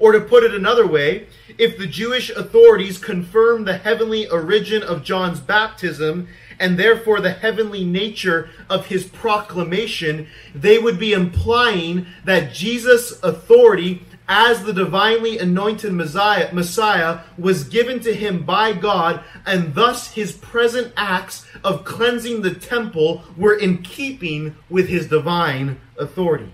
Or 0.00 0.12
to 0.12 0.20
put 0.20 0.42
it 0.42 0.54
another 0.54 0.86
way, 0.86 1.26
if 1.58 1.78
the 1.78 1.86
Jewish 1.86 2.30
authorities 2.30 2.98
confirm 2.98 3.64
the 3.64 3.76
heavenly 3.76 4.26
origin 4.28 4.82
of 4.82 5.04
John's 5.04 5.40
baptism 5.40 6.26
and 6.58 6.78
therefore 6.78 7.20
the 7.20 7.32
heavenly 7.32 7.84
nature 7.84 8.50
of 8.68 8.86
his 8.86 9.04
proclamation, 9.04 10.26
they 10.54 10.78
would 10.78 10.98
be 10.98 11.12
implying 11.12 12.06
that 12.24 12.52
Jesus' 12.52 13.22
authority 13.22 14.02
as 14.26 14.62
the 14.62 14.72
divinely 14.72 15.38
anointed 15.38 15.92
Messiah, 15.92 16.54
Messiah 16.54 17.20
was 17.36 17.64
given 17.64 17.98
to 18.00 18.14
him 18.14 18.44
by 18.44 18.72
God, 18.72 19.24
and 19.44 19.74
thus 19.74 20.12
his 20.12 20.32
present 20.32 20.92
acts 20.96 21.44
of 21.64 21.84
cleansing 21.84 22.40
the 22.40 22.54
temple 22.54 23.24
were 23.36 23.54
in 23.54 23.78
keeping 23.78 24.54
with 24.68 24.88
his 24.88 25.08
divine 25.08 25.80
authority. 25.98 26.52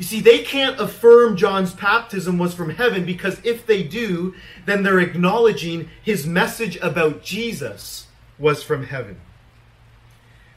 You 0.00 0.06
see, 0.06 0.20
they 0.22 0.38
can't 0.38 0.80
affirm 0.80 1.36
John's 1.36 1.74
baptism 1.74 2.38
was 2.38 2.54
from 2.54 2.70
heaven 2.70 3.04
because 3.04 3.38
if 3.44 3.66
they 3.66 3.82
do, 3.82 4.34
then 4.64 4.82
they're 4.82 4.98
acknowledging 4.98 5.90
his 6.02 6.26
message 6.26 6.76
about 6.76 7.22
Jesus 7.22 8.06
was 8.38 8.62
from 8.62 8.86
heaven. 8.86 9.20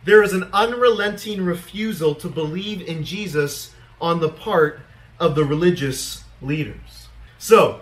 There 0.05 0.23
is 0.23 0.31
an 0.31 0.45
unrelenting 0.53 1.43
refusal 1.43 2.15
to 2.15 2.29
believe 2.29 2.83
in 2.83 3.03
Jesus 3.03 3.73
on 3.99 4.21
the 4.21 4.29
part 4.29 4.79
of 5.19 5.35
the 5.35 5.43
religious 5.43 6.23
leaders. 6.41 7.09
So, 7.37 7.81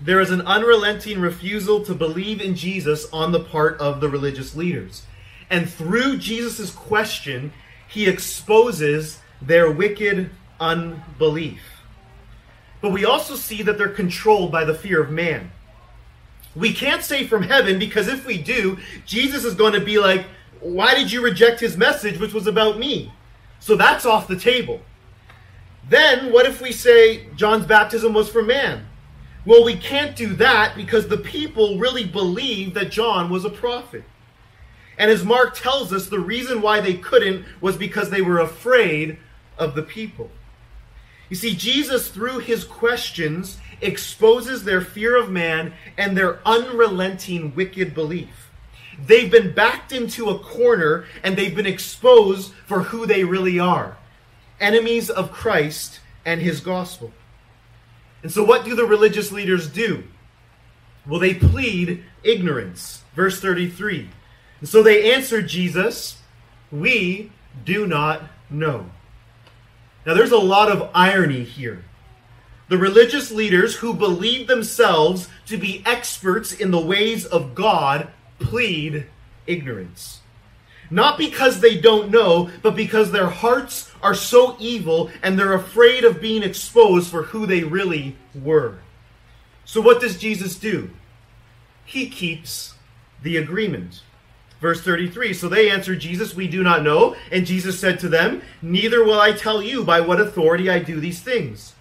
there 0.00 0.20
is 0.20 0.30
an 0.30 0.42
unrelenting 0.42 1.18
refusal 1.18 1.84
to 1.84 1.96
believe 1.96 2.40
in 2.40 2.54
Jesus 2.54 3.12
on 3.12 3.32
the 3.32 3.40
part 3.40 3.76
of 3.80 4.00
the 4.00 4.08
religious 4.08 4.54
leaders. 4.54 5.02
And 5.50 5.68
through 5.68 6.18
Jesus' 6.18 6.70
question, 6.70 7.52
he 7.88 8.06
exposes 8.06 9.18
their 9.42 9.68
wicked 9.68 10.30
unbelief. 10.60 11.60
But 12.80 12.92
we 12.92 13.04
also 13.04 13.34
see 13.34 13.62
that 13.62 13.78
they're 13.78 13.88
controlled 13.88 14.52
by 14.52 14.64
the 14.64 14.74
fear 14.74 15.02
of 15.02 15.10
man. 15.10 15.50
We 16.54 16.72
can't 16.72 17.02
say 17.02 17.26
from 17.26 17.42
heaven 17.42 17.78
because 17.78 18.08
if 18.08 18.26
we 18.26 18.38
do, 18.38 18.78
Jesus 19.04 19.44
is 19.44 19.54
going 19.54 19.74
to 19.74 19.80
be 19.80 19.98
like, 19.98 20.26
Why 20.60 20.94
did 20.94 21.12
you 21.12 21.22
reject 21.22 21.60
his 21.60 21.76
message, 21.76 22.18
which 22.18 22.32
was 22.32 22.46
about 22.46 22.78
me? 22.78 23.12
So 23.60 23.76
that's 23.76 24.06
off 24.06 24.28
the 24.28 24.38
table. 24.38 24.80
Then, 25.88 26.32
what 26.32 26.46
if 26.46 26.60
we 26.60 26.72
say 26.72 27.28
John's 27.36 27.66
baptism 27.66 28.12
was 28.12 28.28
for 28.28 28.42
man? 28.42 28.86
Well, 29.44 29.64
we 29.64 29.76
can't 29.76 30.16
do 30.16 30.34
that 30.34 30.74
because 30.74 31.06
the 31.06 31.18
people 31.18 31.78
really 31.78 32.04
believed 32.04 32.74
that 32.74 32.90
John 32.90 33.30
was 33.30 33.44
a 33.44 33.50
prophet. 33.50 34.02
And 34.98 35.10
as 35.10 35.24
Mark 35.24 35.54
tells 35.54 35.92
us, 35.92 36.08
the 36.08 36.18
reason 36.18 36.62
why 36.62 36.80
they 36.80 36.94
couldn't 36.94 37.44
was 37.60 37.76
because 37.76 38.10
they 38.10 38.22
were 38.22 38.40
afraid 38.40 39.18
of 39.58 39.74
the 39.74 39.82
people. 39.82 40.30
You 41.28 41.36
see, 41.36 41.54
Jesus, 41.54 42.08
through 42.08 42.40
his 42.40 42.64
questions, 42.64 43.58
exposes 43.80 44.64
their 44.64 44.80
fear 44.80 45.16
of 45.16 45.30
man 45.30 45.72
and 45.98 46.16
their 46.16 46.38
unrelenting 46.46 47.54
wicked 47.54 47.94
belief. 47.94 48.50
They've 48.98 49.30
been 49.30 49.52
backed 49.52 49.92
into 49.92 50.30
a 50.30 50.38
corner 50.38 51.04
and 51.22 51.36
they've 51.36 51.54
been 51.54 51.66
exposed 51.66 52.52
for 52.66 52.84
who 52.84 53.06
they 53.06 53.24
really 53.24 53.58
are 53.58 53.96
enemies 54.60 55.10
of 55.10 55.32
Christ 55.32 56.00
and 56.24 56.40
his 56.40 56.60
gospel. 56.60 57.12
And 58.22 58.32
so, 58.32 58.42
what 58.42 58.64
do 58.64 58.74
the 58.74 58.86
religious 58.86 59.30
leaders 59.30 59.68
do? 59.68 60.04
Well, 61.06 61.20
they 61.20 61.34
plead 61.34 62.04
ignorance. 62.24 63.02
Verse 63.14 63.40
33. 63.40 64.10
And 64.60 64.68
so 64.68 64.82
they 64.82 65.12
answered 65.12 65.48
Jesus, 65.48 66.20
We 66.72 67.30
do 67.64 67.86
not 67.86 68.22
know. 68.50 68.86
Now, 70.06 70.14
there's 70.14 70.30
a 70.30 70.38
lot 70.38 70.70
of 70.70 70.88
irony 70.94 71.42
here. 71.42 71.84
The 72.68 72.78
religious 72.78 73.32
leaders 73.32 73.74
who 73.76 73.92
believe 73.92 74.46
themselves 74.46 75.28
to 75.46 75.58
be 75.58 75.82
experts 75.84 76.52
in 76.52 76.70
the 76.70 76.80
ways 76.80 77.26
of 77.26 77.56
God 77.56 78.08
plead 78.38 79.06
ignorance. 79.48 80.20
Not 80.90 81.18
because 81.18 81.58
they 81.58 81.76
don't 81.76 82.10
know, 82.10 82.50
but 82.62 82.76
because 82.76 83.10
their 83.10 83.28
hearts 83.28 83.90
are 84.00 84.14
so 84.14 84.56
evil 84.60 85.10
and 85.22 85.36
they're 85.36 85.54
afraid 85.54 86.04
of 86.04 86.20
being 86.20 86.44
exposed 86.44 87.10
for 87.10 87.24
who 87.24 87.44
they 87.44 87.64
really 87.64 88.16
were. 88.32 88.78
So, 89.64 89.80
what 89.80 90.00
does 90.00 90.18
Jesus 90.18 90.54
do? 90.54 90.90
He 91.84 92.08
keeps 92.08 92.74
the 93.22 93.36
agreement. 93.36 94.02
Verse 94.66 94.82
33 94.82 95.32
So 95.32 95.48
they 95.48 95.70
answered 95.70 96.00
Jesus, 96.00 96.34
We 96.34 96.48
do 96.48 96.60
not 96.60 96.82
know. 96.82 97.14
And 97.30 97.46
Jesus 97.46 97.78
said 97.78 98.00
to 98.00 98.08
them, 98.08 98.42
Neither 98.60 99.04
will 99.04 99.20
I 99.20 99.30
tell 99.30 99.62
you 99.62 99.84
by 99.84 100.00
what 100.00 100.20
authority 100.20 100.68
I 100.68 100.80
do 100.80 100.98
these 100.98 101.20
things. 101.20 101.74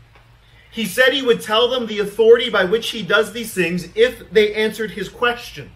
He 0.70 0.86
said 0.86 1.12
he 1.12 1.24
would 1.24 1.42
tell 1.42 1.68
them 1.68 1.88
the 1.88 1.98
authority 1.98 2.48
by 2.52 2.64
which 2.64 2.92
he 2.92 3.02
does 3.02 3.34
these 3.34 3.56
things 3.56 3.90
if 3.96 4.30
they 4.32 4.54
answered 4.54 4.92
his 4.92 5.10
question. 5.10 5.72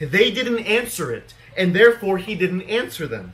They 0.00 0.30
didn't 0.30 0.58
answer 0.58 1.10
it, 1.10 1.32
and 1.56 1.74
therefore 1.74 2.18
he 2.18 2.34
didn't 2.34 2.68
answer 2.68 3.06
them. 3.06 3.32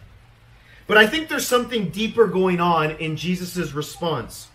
But 0.86 0.96
I 0.96 1.08
think 1.08 1.26
there's 1.26 1.48
something 1.48 1.88
deeper 1.88 2.28
going 2.28 2.60
on 2.60 2.92
in 2.92 3.16
Jesus' 3.16 3.72
response. 3.72 4.46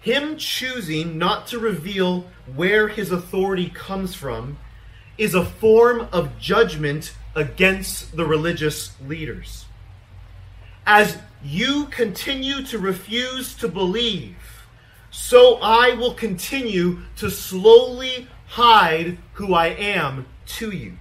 Him 0.00 0.36
choosing 0.36 1.18
not 1.18 1.48
to 1.48 1.58
reveal 1.58 2.30
where 2.54 2.86
his 2.86 3.10
authority 3.10 3.68
comes 3.68 4.14
from 4.14 4.58
is 5.18 5.34
a 5.34 5.44
form 5.44 6.06
of 6.12 6.38
judgment 6.38 7.14
against 7.34 8.16
the 8.16 8.24
religious 8.24 8.92
leaders. 9.06 9.66
As 10.86 11.18
you 11.42 11.86
continue 11.86 12.62
to 12.64 12.78
refuse 12.78 13.54
to 13.56 13.68
believe, 13.68 14.36
so 15.10 15.58
I 15.62 15.94
will 15.94 16.14
continue 16.14 16.98
to 17.16 17.30
slowly 17.30 18.26
hide 18.46 19.18
who 19.34 19.54
I 19.54 19.68
am 19.68 20.26
to 20.46 20.70
you. 20.70 20.94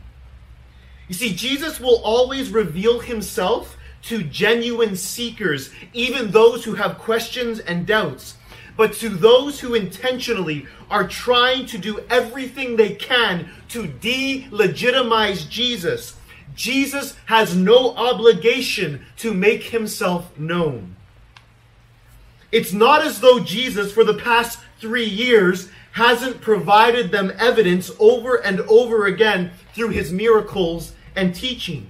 You 1.07 1.15
see, 1.15 1.33
Jesus 1.33 1.79
will 1.79 2.01
always 2.03 2.51
reveal 2.51 2.99
himself 2.99 3.77
to 4.03 4.23
genuine 4.23 4.95
seekers, 4.95 5.71
even 5.93 6.31
those 6.31 6.63
who 6.63 6.75
have 6.75 6.97
questions 6.97 7.59
and 7.59 7.85
doubts. 7.85 8.35
But 8.77 8.93
to 8.93 9.09
those 9.09 9.59
who 9.59 9.75
intentionally 9.75 10.65
are 10.89 11.07
trying 11.07 11.65
to 11.67 11.77
do 11.77 11.99
everything 12.09 12.75
they 12.75 12.95
can 12.95 13.49
to 13.69 13.83
delegitimize 13.83 15.47
Jesus, 15.49 16.15
Jesus 16.55 17.15
has 17.25 17.55
no 17.55 17.95
obligation 17.95 19.05
to 19.17 19.33
make 19.33 19.63
himself 19.63 20.37
known. 20.37 20.95
It's 22.51 22.73
not 22.73 23.01
as 23.01 23.21
though 23.21 23.39
Jesus, 23.39 23.93
for 23.93 24.03
the 24.03 24.13
past 24.13 24.59
three 24.79 25.05
years, 25.05 25.69
hasn't 25.93 26.41
provided 26.41 27.11
them 27.11 27.31
evidence 27.37 27.91
over 27.99 28.35
and 28.35 28.61
over 28.61 29.05
again 29.05 29.51
through 29.73 29.89
his 29.89 30.11
miracles 30.11 30.93
and 31.15 31.33
teaching. 31.33 31.89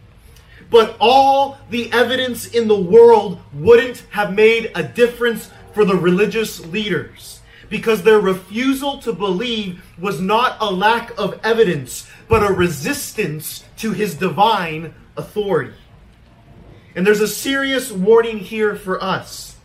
But 0.69 0.95
all 0.99 1.57
the 1.69 1.91
evidence 1.91 2.47
in 2.47 2.67
the 2.67 2.79
world 2.79 3.39
wouldn't 3.53 4.05
have 4.11 4.33
made 4.33 4.71
a 4.73 4.83
difference 4.83 5.49
for 5.73 5.85
the 5.85 5.95
religious 5.95 6.65
leaders 6.65 7.41
because 7.69 8.03
their 8.03 8.19
refusal 8.19 8.99
to 8.99 9.13
believe 9.13 9.83
was 9.97 10.19
not 10.19 10.57
a 10.59 10.69
lack 10.69 11.17
of 11.17 11.39
evidence, 11.43 12.09
but 12.27 12.43
a 12.43 12.53
resistance 12.53 13.63
to 13.81 13.91
his 13.91 14.13
divine 14.15 14.93
authority. 15.17 15.73
And 16.95 17.05
there's 17.05 17.21
a 17.21 17.27
serious 17.27 17.91
warning 17.91 18.37
here 18.37 18.75
for 18.75 19.01
us. 19.03 19.57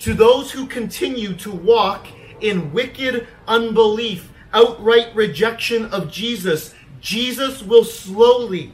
To 0.00 0.14
those 0.14 0.50
who 0.50 0.66
continue 0.66 1.34
to 1.34 1.50
walk 1.50 2.06
in 2.40 2.72
wicked 2.72 3.28
unbelief, 3.46 4.32
outright 4.54 5.14
rejection 5.14 5.86
of 5.86 6.10
Jesus, 6.10 6.74
Jesus 7.00 7.62
will 7.62 7.84
slowly 7.84 8.72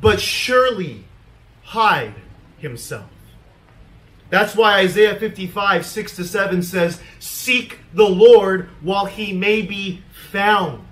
but 0.00 0.20
surely 0.20 1.04
hide 1.62 2.14
himself. 2.58 3.10
That's 4.30 4.54
why 4.54 4.80
Isaiah 4.80 5.18
55, 5.18 5.86
6 5.86 6.16
to 6.16 6.24
7 6.24 6.62
says, 6.62 7.00
Seek 7.18 7.78
the 7.94 8.08
Lord 8.08 8.68
while 8.82 9.06
he 9.06 9.32
may 9.32 9.62
be 9.62 10.02
found. 10.30 10.86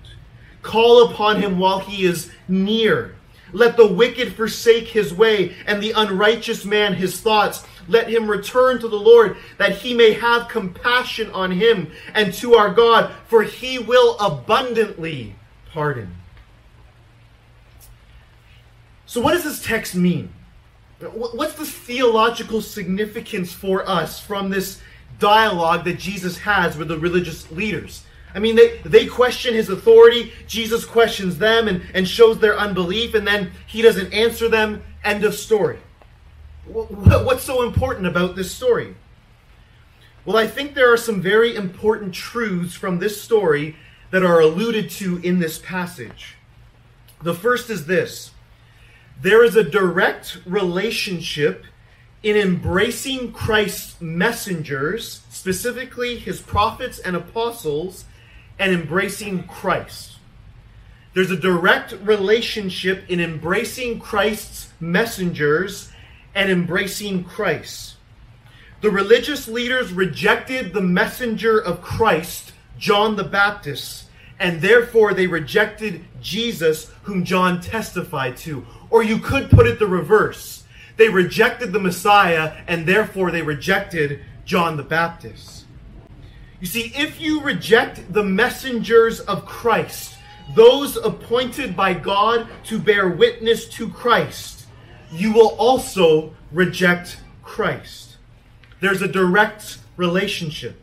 Call 0.63 1.11
upon 1.11 1.43
him 1.43 1.59
while 1.59 1.81
he 1.81 2.07
is 2.07 2.31
near. 2.49 3.16
Let 3.53 3.77
the 3.77 3.87
wicked 3.87 4.35
forsake 4.35 4.89
his 4.89 5.15
way, 5.15 5.55
and 5.67 5.83
the 5.83 5.93
unrighteous 5.93 6.65
man 6.65 6.95
his 6.95 7.21
thoughts. 7.21 7.65
Let 7.89 8.11
him 8.11 8.29
return 8.29 8.81
to 8.81 8.89
the 8.89 8.97
Lord, 8.97 9.37
that 9.59 9.77
he 9.79 9.95
may 9.95 10.13
have 10.13 10.49
compassion 10.49 11.31
on 11.31 11.53
him 11.53 11.93
and 12.15 12.35
to 12.35 12.55
our 12.55 12.71
God, 12.71 13.13
for 13.29 13.43
he 13.43 13.79
will 13.79 14.19
abundantly 14.19 15.37
pardon. 15.73 16.17
So, 19.07 19.21
what 19.21 19.33
does 19.33 19.45
this 19.45 19.63
text 19.63 19.95
mean? 19.95 20.33
What's 20.99 21.55
the 21.55 21.67
theological 21.67 22.63
significance 22.63 23.53
for 23.53 23.87
us 23.89 24.19
from 24.19 24.51
this 24.51 24.81
dialogue 25.19 25.85
that 25.85 25.99
Jesus 25.99 26.39
has 26.39 26.77
with 26.77 26.89
the 26.89 26.99
religious 26.99 27.51
leaders? 27.51 28.06
I 28.37 28.39
mean, 28.39 28.55
they, 28.55 28.79
they 28.85 29.07
question 29.07 29.55
his 29.55 29.71
authority. 29.71 30.31
Jesus 30.47 30.85
questions 30.85 31.39
them 31.39 31.69
and, 31.69 31.83
and 31.95 32.07
shows 32.07 32.39
their 32.39 32.59
unbelief, 32.59 33.15
and 33.15 33.27
then 33.27 33.51
he 33.67 33.81
doesn't 33.81 34.13
answer 34.13 34.51
them. 34.51 34.83
End 35.03 35.25
of 35.25 35.35
story. 35.35 35.79
What's 36.67 37.45
so 37.45 37.63
important 37.63 38.07
about 38.07 38.37
this 38.37 38.53
story? 38.53 38.95
Well, 40.27 40.37
I 40.37 40.47
think 40.47 40.75
there 40.75 40.93
are 40.93 40.99
some 40.99 41.23
very 41.23 41.57
important 41.57 42.13
truths 42.13 42.75
from 42.75 42.99
this 42.99 43.23
story 43.23 43.75
that 44.11 44.23
are 44.23 44.41
alluded 44.41 44.91
to 44.91 45.17
in 45.19 45.39
this 45.39 45.59
passage. 45.59 46.37
The 47.23 47.35
first 47.35 47.71
is 47.71 47.87
this 47.87 48.33
there 49.23 49.43
is 49.45 49.57
a 49.57 49.65
direct 49.65 50.41
relationship 50.45 51.65
in 52.23 52.37
embracing 52.37 53.33
Christ's 53.33 53.99
messengers, 53.99 55.23
specifically 55.31 56.19
his 56.19 56.43
prophets 56.43 56.99
and 56.99 57.17
apostles, 57.17 58.05
and 58.59 58.73
embracing 58.73 59.45
Christ. 59.45 60.13
There's 61.15 61.31
a 61.31 61.37
direct 61.37 61.93
relationship 62.03 63.09
in 63.09 63.21
embracing 63.21 64.01
Christ's 64.01 64.69
messengers 64.81 65.91
and 66.35 66.51
embracing 66.51 67.25
Christ. 67.25 67.97
The 68.83 68.91
religious 68.91 69.49
leaders 69.49 69.93
rejected 69.93 70.75
the 70.75 70.83
messenger 70.83 71.59
of 71.59 71.81
Christ, 71.81 72.53
John 72.79 73.17
the 73.17 73.25
Baptist, 73.25 74.05
and 74.39 74.61
therefore 74.61 75.15
they 75.15 75.27
rejected 75.27 76.05
Jesus, 76.21 76.93
whom 77.05 77.25
John 77.25 77.63
testified 77.63 78.37
to. 78.39 78.67
Or 78.91 79.03
you 79.03 79.19
could 79.19 79.49
put 79.49 79.67
it 79.67 79.79
the 79.79 79.87
reverse. 79.87 80.65
They 80.99 81.09
rejected 81.09 81.73
the 81.73 81.81
Messiah, 81.81 82.63
and 82.67 82.87
therefore 82.87 83.31
they 83.31 83.43
rejected 83.43 84.21
John 84.45 84.77
the 84.77 84.83
Baptist. 84.83 85.56
You 86.61 86.67
see, 86.67 86.93
if 86.95 87.21
you 87.21 87.43
reject 87.43 88.13
the 88.13 88.25
messengers 88.25 89.21
of 89.21 89.45
Christ, 89.45 90.17
those 90.55 90.97
appointed 90.97 91.77
by 91.77 91.93
God 91.93 92.49
to 92.65 92.79
bear 92.79 93.09
witness 93.09 93.69
to 93.71 93.89
Christ, 93.89 94.67
you 95.13 95.33
will 95.33 95.51
also 95.59 96.35
reject 96.53 97.19
Christ. 97.43 98.17
There's 98.81 99.03
a 99.03 99.09
direct 99.09 99.79
relationship. 99.97 100.81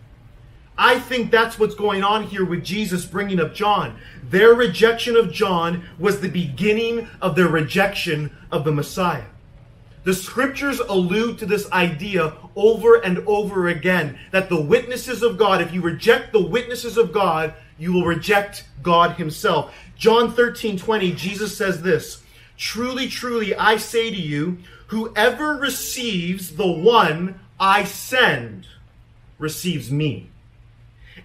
I 0.78 1.00
think 1.00 1.30
that's 1.30 1.60
what's 1.60 1.76
going 1.76 2.04
on 2.04 2.24
here 2.24 2.46
with 2.46 2.64
Jesus 2.64 3.06
bringing 3.06 3.40
up 3.40 3.54
John. 3.54 4.00
Their 4.24 4.54
rejection 4.54 5.16
of 5.16 5.32
John 5.32 5.84
was 6.00 6.20
the 6.20 6.30
beginning 6.30 7.08
of 7.22 7.36
their 7.36 7.48
rejection 7.48 8.36
of 8.52 8.64
the 8.64 8.72
Messiah. 8.72 9.26
The 10.04 10.14
scriptures 10.14 10.80
allude 10.80 11.38
to 11.40 11.46
this 11.46 11.72
idea 11.72 12.34
over 12.56 12.96
and 12.96 13.20
over 13.20 13.68
again 13.68 14.18
that 14.32 14.50
the 14.50 14.62
witnesses 14.62 15.24
of 15.24 15.38
God, 15.38 15.62
if 15.62 15.74
you 15.74 15.82
reject 15.82 16.34
the 16.34 16.44
witnesses 16.44 16.98
of 16.98 17.14
God, 17.14 17.54
you 17.78 17.94
will 17.94 18.06
reject 18.06 18.66
God 18.82 19.12
Himself. 19.12 19.74
John 19.96 20.32
13 20.32 20.78
20, 20.78 21.14
Jesus 21.14 21.58
says 21.58 21.82
this 21.82 22.22
Truly, 22.58 23.08
truly, 23.08 23.56
I 23.56 23.78
say 23.78 24.10
to 24.10 24.22
you, 24.22 24.58
whoever 24.88 25.56
receives 25.56 26.56
the 26.56 26.72
one 26.72 27.40
I 27.60 27.86
send 27.86 28.68
receives 29.40 29.92
me 29.92 30.30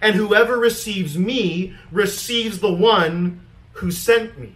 and 0.01 0.15
whoever 0.15 0.57
receives 0.57 1.17
me 1.17 1.75
receives 1.91 2.59
the 2.59 2.71
one 2.71 3.41
who 3.73 3.91
sent 3.91 4.37
me. 4.37 4.55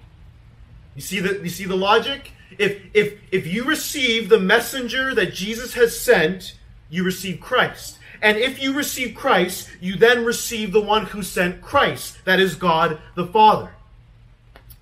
You 0.95 1.01
see 1.01 1.19
the 1.19 1.41
you 1.41 1.49
see 1.49 1.65
the 1.65 1.75
logic? 1.75 2.31
If 2.57 2.81
if 2.93 3.19
if 3.31 3.47
you 3.47 3.63
receive 3.63 4.29
the 4.29 4.39
messenger 4.39 5.13
that 5.15 5.33
Jesus 5.33 5.73
has 5.73 5.99
sent, 5.99 6.55
you 6.89 7.03
receive 7.03 7.39
Christ. 7.39 7.99
And 8.21 8.37
if 8.37 8.61
you 8.61 8.73
receive 8.73 9.15
Christ, 9.15 9.69
you 9.81 9.97
then 9.97 10.23
receive 10.23 10.71
the 10.71 10.81
one 10.81 11.07
who 11.07 11.21
sent 11.23 11.61
Christ, 11.61 12.23
that 12.23 12.39
is 12.39 12.55
God 12.55 12.99
the 13.15 13.27
Father. 13.27 13.71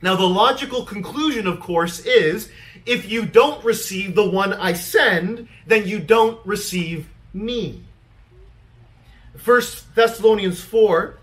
Now 0.02 0.16
the 0.16 0.28
logical 0.28 0.86
conclusion 0.86 1.48
of 1.48 1.60
course 1.60 2.00
is 2.00 2.50
if 2.86 3.10
you 3.10 3.26
don't 3.26 3.64
receive 3.64 4.16
the 4.16 4.30
one 4.30 4.54
I 4.54 4.74
send, 4.74 5.48
then 5.66 5.88
you 5.88 6.00
don't 6.00 6.44
receive 6.46 7.08
me. 7.34 7.84
First 9.38 9.96
Thessalonians 9.96 10.62
4, 10.62 11.18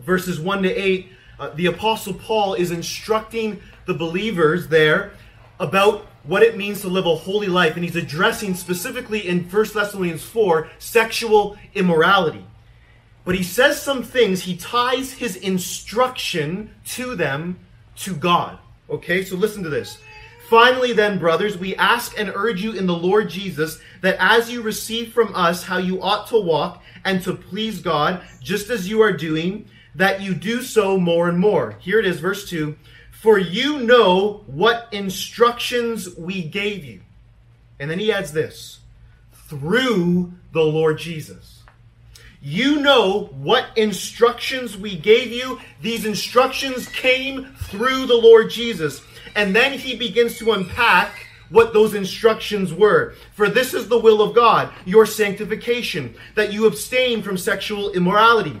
verses 0.00 0.40
1 0.40 0.62
to 0.62 0.74
8, 0.74 1.08
uh, 1.38 1.50
the 1.50 1.66
Apostle 1.66 2.14
Paul 2.14 2.54
is 2.54 2.70
instructing 2.70 3.60
the 3.86 3.94
believers 3.94 4.68
there 4.68 5.12
about 5.60 6.06
what 6.24 6.42
it 6.42 6.56
means 6.56 6.80
to 6.82 6.88
live 6.88 7.06
a 7.06 7.14
holy 7.14 7.46
life. 7.46 7.74
And 7.74 7.84
he's 7.84 7.96
addressing 7.96 8.54
specifically 8.54 9.26
in 9.26 9.48
1 9.48 9.66
Thessalonians 9.74 10.22
4 10.22 10.70
sexual 10.78 11.56
immorality. 11.74 12.44
But 13.24 13.34
he 13.34 13.42
says 13.42 13.80
some 13.80 14.02
things, 14.02 14.42
he 14.42 14.56
ties 14.56 15.12
his 15.12 15.36
instruction 15.36 16.74
to 16.86 17.14
them 17.14 17.58
to 17.96 18.14
God. 18.14 18.58
Okay, 18.88 19.24
so 19.24 19.36
listen 19.36 19.62
to 19.62 19.68
this. 19.68 19.98
Finally, 20.48 20.94
then, 20.94 21.18
brothers, 21.18 21.58
we 21.58 21.76
ask 21.76 22.18
and 22.18 22.32
urge 22.34 22.62
you 22.62 22.72
in 22.72 22.86
the 22.86 22.96
Lord 22.96 23.28
Jesus 23.28 23.80
that 24.00 24.16
as 24.18 24.50
you 24.50 24.62
receive 24.62 25.12
from 25.12 25.34
us 25.34 25.62
how 25.64 25.76
you 25.76 26.00
ought 26.00 26.26
to 26.28 26.40
walk 26.40 26.82
and 27.04 27.22
to 27.22 27.34
please 27.34 27.82
God, 27.82 28.22
just 28.40 28.70
as 28.70 28.88
you 28.88 29.02
are 29.02 29.12
doing, 29.12 29.68
that 29.94 30.22
you 30.22 30.34
do 30.34 30.62
so 30.62 30.96
more 30.96 31.28
and 31.28 31.38
more. 31.38 31.76
Here 31.80 31.98
it 31.98 32.06
is, 32.06 32.18
verse 32.18 32.48
2. 32.48 32.74
For 33.20 33.36
you 33.36 33.80
know 33.80 34.44
what 34.46 34.88
instructions 34.92 36.14
we 36.16 36.44
gave 36.44 36.84
you. 36.84 37.00
And 37.80 37.90
then 37.90 37.98
he 37.98 38.12
adds 38.12 38.32
this 38.32 38.78
through 39.48 40.32
the 40.52 40.62
Lord 40.62 40.98
Jesus. 40.98 41.62
You 42.40 42.80
know 42.80 43.24
what 43.32 43.66
instructions 43.76 44.76
we 44.76 44.96
gave 44.96 45.32
you. 45.32 45.58
These 45.82 46.06
instructions 46.06 46.88
came 46.88 47.46
through 47.56 48.06
the 48.06 48.14
Lord 48.14 48.50
Jesus. 48.50 49.02
And 49.34 49.54
then 49.54 49.76
he 49.76 49.96
begins 49.96 50.38
to 50.38 50.52
unpack 50.52 51.26
what 51.50 51.72
those 51.72 51.94
instructions 51.94 52.72
were. 52.72 53.14
For 53.34 53.48
this 53.48 53.74
is 53.74 53.88
the 53.88 53.98
will 53.98 54.22
of 54.22 54.34
God, 54.34 54.72
your 54.84 55.06
sanctification, 55.06 56.14
that 56.36 56.52
you 56.52 56.66
abstain 56.66 57.22
from 57.22 57.36
sexual 57.36 57.90
immorality, 57.92 58.60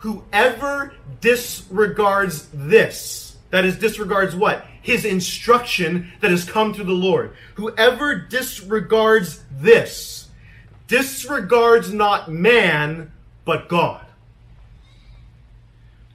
whoever 0.00 0.94
disregards 1.20 2.48
this, 2.52 3.36
that 3.50 3.64
is, 3.64 3.78
disregards 3.78 4.34
what? 4.34 4.66
His 4.82 5.04
instruction 5.04 6.10
that 6.20 6.30
has 6.30 6.44
come 6.44 6.72
through 6.72 6.84
the 6.84 6.92
Lord. 6.92 7.34
Whoever 7.54 8.14
disregards 8.14 9.42
this, 9.50 10.28
disregards 10.88 11.92
not 11.92 12.30
man, 12.30 13.12
but 13.44 13.68
God. 13.68 14.06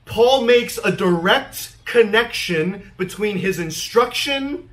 Paul 0.06 0.46
makes 0.46 0.78
a 0.78 0.92
direct 0.92 1.76
connection 1.86 2.92
between 2.98 3.38
his 3.38 3.60
instruction 3.60 4.70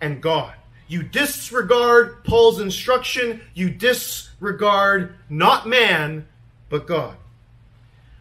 and 0.00 0.22
God. 0.22 0.54
You 0.88 1.02
disregard 1.02 2.24
Paul's 2.24 2.60
instruction, 2.60 3.42
you 3.54 3.68
disregard 3.68 5.16
not 5.28 5.66
man, 5.66 6.26
but 6.70 6.86
God. 6.86 7.16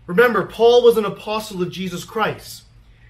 Remember, 0.08 0.46
Paul 0.46 0.84
was 0.84 0.98
an 0.98 1.06
apostle 1.06 1.62
of 1.62 1.72
Jesus 1.72 2.04
Christ. 2.04 2.64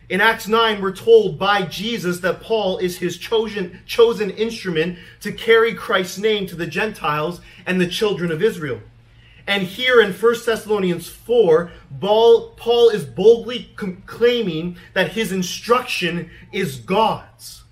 In 0.08 0.22
Acts 0.22 0.48
9, 0.48 0.82
we're 0.82 0.96
told 0.96 1.40
by 1.40 1.64
Jesus 1.64 2.20
that 2.20 2.42
Paul 2.42 2.78
is 2.78 3.00
his 3.00 3.18
chosen, 3.18 3.80
chosen 3.86 4.30
instrument 4.30 5.00
to 5.22 5.32
carry 5.32 5.74
Christ's 5.74 6.20
name 6.20 6.46
to 6.48 6.56
the 6.56 6.68
Gentiles 6.68 7.42
and 7.66 7.82
the 7.82 7.88
children 7.88 8.32
of 8.32 8.44
Israel. 8.44 8.82
And 9.48 9.64
here 9.64 10.02
in 10.02 10.14
1 10.14 10.36
Thessalonians 10.46 11.08
4, 11.08 11.72
Paul, 12.00 12.50
Paul 12.56 12.90
is 12.90 13.06
boldly 13.06 13.70
claiming 14.06 14.78
that 14.94 15.12
his 15.12 15.32
instruction 15.32 16.30
is 16.52 16.78
God's. 16.78 17.64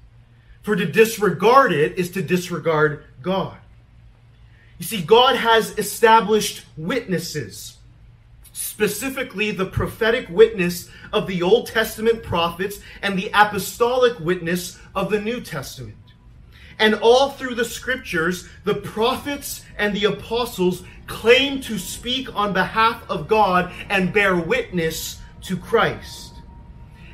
For 0.61 0.75
to 0.75 0.85
disregard 0.85 1.73
it 1.73 1.97
is 1.97 2.11
to 2.11 2.21
disregard 2.21 3.03
God. 3.21 3.57
You 4.77 4.85
see, 4.85 5.01
God 5.01 5.35
has 5.35 5.77
established 5.77 6.65
witnesses, 6.77 7.72
specifically 8.73 9.51
the 9.51 9.67
prophetic 9.67 10.27
witness 10.29 10.89
of 11.11 11.27
the 11.27 11.43
Old 11.43 11.67
Testament 11.67 12.23
prophets 12.23 12.79
and 13.03 13.15
the 13.15 13.29
apostolic 13.31 14.19
witness 14.19 14.79
of 14.95 15.11
the 15.11 15.21
New 15.21 15.41
Testament. 15.41 15.95
And 16.79 16.95
all 16.95 17.29
through 17.29 17.53
the 17.53 17.65
scriptures, 17.65 18.49
the 18.63 18.73
prophets 18.73 19.63
and 19.77 19.95
the 19.95 20.05
apostles 20.05 20.81
claim 21.05 21.61
to 21.61 21.77
speak 21.77 22.35
on 22.35 22.51
behalf 22.51 23.07
of 23.11 23.27
God 23.27 23.71
and 23.89 24.11
bear 24.11 24.35
witness 24.35 25.19
to 25.41 25.55
Christ. 25.55 26.41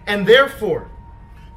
And 0.08 0.26
therefore, 0.26 0.90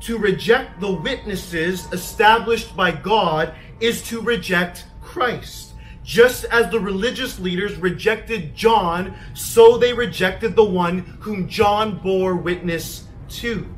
to 0.00 0.18
reject 0.18 0.80
the 0.80 0.92
witnesses 0.92 1.86
established 1.92 2.74
by 2.74 2.90
God 2.90 3.54
is 3.78 4.02
to 4.08 4.20
reject 4.20 4.84
Christ. 5.00 5.71
Just 6.04 6.44
as 6.46 6.70
the 6.70 6.80
religious 6.80 7.38
leaders 7.38 7.76
rejected 7.76 8.56
John, 8.56 9.14
so 9.34 9.78
they 9.78 9.92
rejected 9.92 10.56
the 10.56 10.64
one 10.64 10.98
whom 11.20 11.48
John 11.48 11.98
bore 11.98 12.34
witness 12.34 13.04
to. 13.30 13.72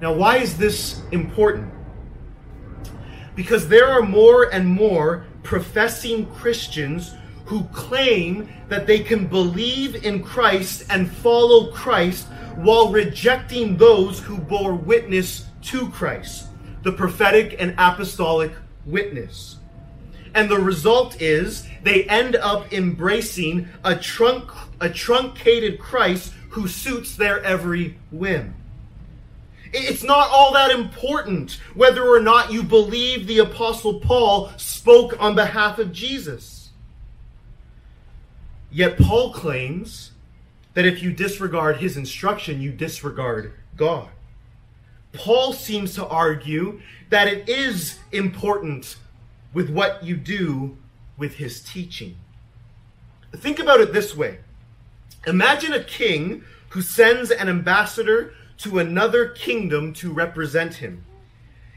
Now, 0.00 0.12
why 0.12 0.38
is 0.38 0.56
this 0.56 1.00
important? 1.10 1.72
Because 3.34 3.68
there 3.68 3.88
are 3.88 4.02
more 4.02 4.52
and 4.52 4.66
more 4.66 5.26
professing 5.42 6.26
Christians 6.26 7.14
who 7.46 7.64
claim 7.72 8.48
that 8.68 8.86
they 8.86 9.00
can 9.00 9.26
believe 9.26 10.04
in 10.04 10.22
Christ 10.22 10.84
and 10.90 11.10
follow 11.10 11.72
Christ 11.72 12.26
while 12.56 12.92
rejecting 12.92 13.76
those 13.76 14.20
who 14.20 14.38
bore 14.38 14.74
witness 14.74 15.46
to 15.62 15.88
Christ, 15.90 16.48
the 16.82 16.92
prophetic 16.92 17.56
and 17.58 17.74
apostolic 17.78 18.52
witness. 18.84 19.59
And 20.34 20.48
the 20.48 20.58
result 20.58 21.20
is 21.20 21.66
they 21.82 22.04
end 22.04 22.36
up 22.36 22.72
embracing 22.72 23.68
a 23.84 23.96
trunk 23.96 24.50
a 24.80 24.88
truncated 24.88 25.78
Christ 25.78 26.32
who 26.50 26.66
suits 26.66 27.14
their 27.14 27.42
every 27.44 27.98
whim. 28.10 28.54
It's 29.72 30.02
not 30.02 30.28
all 30.30 30.52
that 30.54 30.70
important 30.70 31.60
whether 31.74 32.04
or 32.04 32.20
not 32.20 32.50
you 32.50 32.62
believe 32.62 33.26
the 33.26 33.38
apostle 33.38 34.00
Paul 34.00 34.50
spoke 34.56 35.20
on 35.20 35.34
behalf 35.34 35.78
of 35.78 35.92
Jesus. 35.92 36.70
Yet 38.72 38.98
Paul 38.98 39.32
claims 39.32 40.12
that 40.74 40.86
if 40.86 41.02
you 41.02 41.12
disregard 41.12 41.76
his 41.76 41.96
instruction, 41.96 42.60
you 42.60 42.72
disregard 42.72 43.52
God. 43.76 44.08
Paul 45.12 45.52
seems 45.52 45.94
to 45.94 46.06
argue 46.06 46.80
that 47.10 47.28
it 47.28 47.48
is 47.48 47.98
important 48.12 48.96
with 49.52 49.70
what 49.70 50.04
you 50.04 50.16
do 50.16 50.76
with 51.16 51.34
his 51.34 51.60
teaching. 51.62 52.16
Think 53.34 53.58
about 53.58 53.80
it 53.80 53.92
this 53.92 54.16
way 54.16 54.38
Imagine 55.26 55.72
a 55.72 55.84
king 55.84 56.44
who 56.70 56.82
sends 56.82 57.30
an 57.30 57.48
ambassador 57.48 58.32
to 58.58 58.78
another 58.78 59.28
kingdom 59.28 59.92
to 59.94 60.12
represent 60.12 60.74
him. 60.74 61.04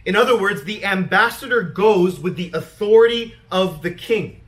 In 0.05 0.15
other 0.15 0.39
words, 0.39 0.63
the 0.63 0.83
ambassador 0.83 1.61
goes 1.61 2.19
with 2.19 2.35
the 2.35 2.51
authority 2.53 3.35
of 3.49 3.81
the 3.81 3.91
king. 3.91 4.41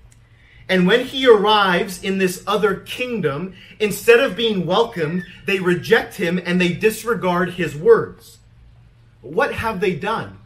And 0.67 0.87
when 0.87 1.05
he 1.05 1.27
arrives 1.27 2.03
in 2.03 2.17
this 2.17 2.43
other 2.47 2.75
kingdom, 2.75 3.53
instead 3.79 4.19
of 4.19 4.35
being 4.35 4.65
welcomed, 4.65 5.23
they 5.45 5.59
reject 5.59 6.15
him 6.15 6.41
and 6.43 6.59
they 6.59 6.73
disregard 6.73 7.51
his 7.51 7.75
words. 7.75 8.39
What 9.21 9.53
have 9.53 9.79
they 9.79 9.95
done? 9.95 10.39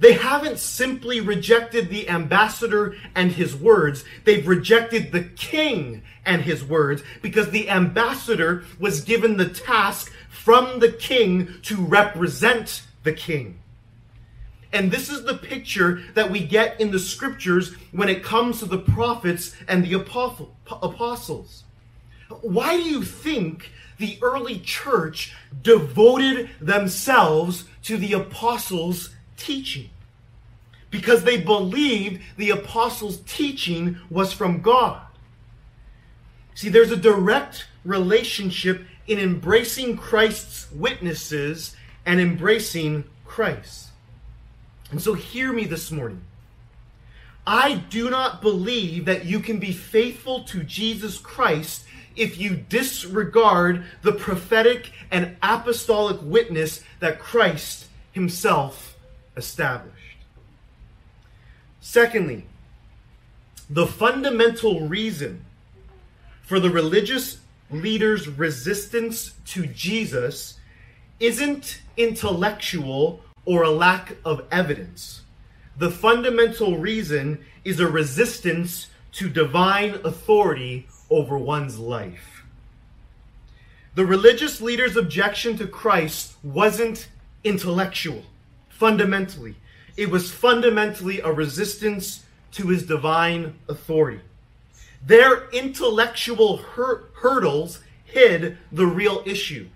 They 0.00 0.12
haven't 0.12 0.58
simply 0.58 1.20
rejected 1.20 1.88
the 1.88 2.08
ambassador 2.08 2.94
and 3.14 3.32
his 3.32 3.56
words. 3.56 4.04
They've 4.24 4.46
rejected 4.46 5.10
the 5.10 5.24
king 5.24 6.02
and 6.24 6.42
his 6.42 6.64
words 6.64 7.02
because 7.20 7.50
the 7.50 7.68
ambassador 7.68 8.64
was 8.78 9.00
given 9.00 9.36
the 9.36 9.48
task 9.48 10.12
from 10.28 10.78
the 10.78 10.92
king 10.92 11.54
to 11.62 11.76
represent 11.76 12.82
the 13.02 13.12
king. 13.12 13.58
And 14.72 14.90
this 14.90 15.08
is 15.08 15.24
the 15.24 15.36
picture 15.36 16.02
that 16.14 16.30
we 16.30 16.40
get 16.40 16.80
in 16.80 16.90
the 16.90 16.98
scriptures 16.98 17.74
when 17.90 18.08
it 18.08 18.22
comes 18.22 18.58
to 18.58 18.66
the 18.66 18.78
prophets 18.78 19.56
and 19.66 19.82
the 19.82 19.94
apostles. 19.94 21.64
Why 22.42 22.76
do 22.76 22.82
you 22.82 23.02
think 23.02 23.72
the 23.96 24.18
early 24.20 24.58
church 24.60 25.34
devoted 25.62 26.50
themselves 26.60 27.64
to 27.84 27.96
the 27.96 28.12
apostles' 28.12 29.10
teaching? 29.38 29.88
Because 30.90 31.24
they 31.24 31.38
believed 31.38 32.22
the 32.36 32.50
apostles' 32.50 33.20
teaching 33.26 33.98
was 34.10 34.32
from 34.32 34.60
God. 34.60 35.00
See, 36.54 36.68
there's 36.68 36.90
a 36.90 36.96
direct 36.96 37.66
relationship 37.84 38.84
in 39.06 39.18
embracing 39.18 39.96
Christ's 39.96 40.70
witnesses 40.72 41.76
and 42.04 42.20
embracing 42.20 43.04
Christ. 43.24 43.88
And 44.90 45.00
so, 45.00 45.14
hear 45.14 45.52
me 45.52 45.64
this 45.64 45.90
morning. 45.90 46.22
I 47.46 47.74
do 47.74 48.10
not 48.10 48.42
believe 48.42 49.04
that 49.06 49.24
you 49.24 49.40
can 49.40 49.58
be 49.58 49.72
faithful 49.72 50.44
to 50.44 50.62
Jesus 50.62 51.16
Christ 51.16 51.84
if 52.16 52.38
you 52.38 52.56
disregard 52.56 53.84
the 54.02 54.12
prophetic 54.12 54.92
and 55.10 55.36
apostolic 55.42 56.18
witness 56.22 56.82
that 57.00 57.20
Christ 57.20 57.86
himself 58.12 58.87
established. 59.38 60.18
Secondly, 61.80 62.44
the 63.70 63.86
fundamental 63.86 64.86
reason 64.88 65.44
for 66.42 66.60
the 66.60 66.70
religious 66.70 67.38
leaders' 67.70 68.28
resistance 68.28 69.34
to 69.46 69.66
Jesus 69.66 70.58
isn't 71.20 71.80
intellectual 71.96 73.20
or 73.44 73.62
a 73.62 73.70
lack 73.70 74.16
of 74.24 74.44
evidence. 74.50 75.22
The 75.76 75.90
fundamental 75.90 76.78
reason 76.78 77.44
is 77.64 77.80
a 77.80 77.86
resistance 77.86 78.88
to 79.12 79.28
divine 79.28 79.94
authority 80.04 80.88
over 81.10 81.38
one's 81.38 81.78
life. 81.78 82.44
The 83.94 84.06
religious 84.06 84.60
leaders' 84.60 84.96
objection 84.96 85.56
to 85.58 85.66
Christ 85.66 86.36
wasn't 86.42 87.08
intellectual, 87.44 88.22
fundamentally. 88.78 89.56
It 89.96 90.10
was 90.10 90.30
fundamentally 90.30 91.20
a 91.20 91.32
resistance 91.32 92.24
to 92.52 92.68
his 92.68 92.86
divine 92.86 93.58
authority. 93.68 94.20
Their 95.04 95.48
intellectual 95.50 96.58
hur- 96.58 97.08
hurdles 97.14 97.80
hid 98.04 98.56
the 98.70 98.86
real 98.86 99.22
issue. 99.26 99.68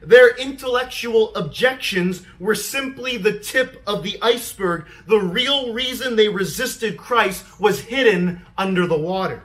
Their 0.00 0.36
intellectual 0.36 1.34
objections 1.34 2.22
were 2.38 2.54
simply 2.54 3.16
the 3.16 3.40
tip 3.40 3.82
of 3.86 4.04
the 4.04 4.18
iceberg. 4.22 4.86
The 5.08 5.18
real 5.18 5.72
reason 5.72 6.14
they 6.14 6.28
resisted 6.28 6.96
Christ 6.96 7.58
was 7.58 7.80
hidden 7.80 8.42
under 8.56 8.86
the 8.86 8.98
water. 8.98 9.42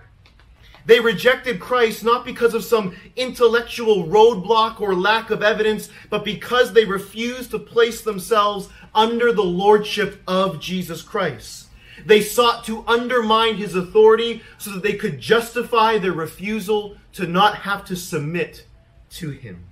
They 0.85 0.99
rejected 0.99 1.59
Christ 1.59 2.03
not 2.03 2.25
because 2.25 2.53
of 2.53 2.63
some 2.63 2.95
intellectual 3.15 4.07
roadblock 4.07 4.81
or 4.81 4.95
lack 4.95 5.29
of 5.29 5.43
evidence, 5.43 5.89
but 6.09 6.25
because 6.25 6.73
they 6.73 6.85
refused 6.85 7.51
to 7.51 7.59
place 7.59 8.01
themselves 8.01 8.69
under 8.93 9.31
the 9.31 9.43
lordship 9.43 10.21
of 10.27 10.59
Jesus 10.59 11.01
Christ. 11.01 11.67
They 12.05 12.21
sought 12.21 12.65
to 12.65 12.83
undermine 12.87 13.55
his 13.55 13.75
authority 13.75 14.41
so 14.57 14.71
that 14.71 14.83
they 14.83 14.93
could 14.93 15.19
justify 15.19 15.97
their 15.97 16.11
refusal 16.11 16.97
to 17.13 17.27
not 17.27 17.57
have 17.57 17.85
to 17.85 17.95
submit 17.95 18.65
to 19.11 19.29
him. 19.29 19.65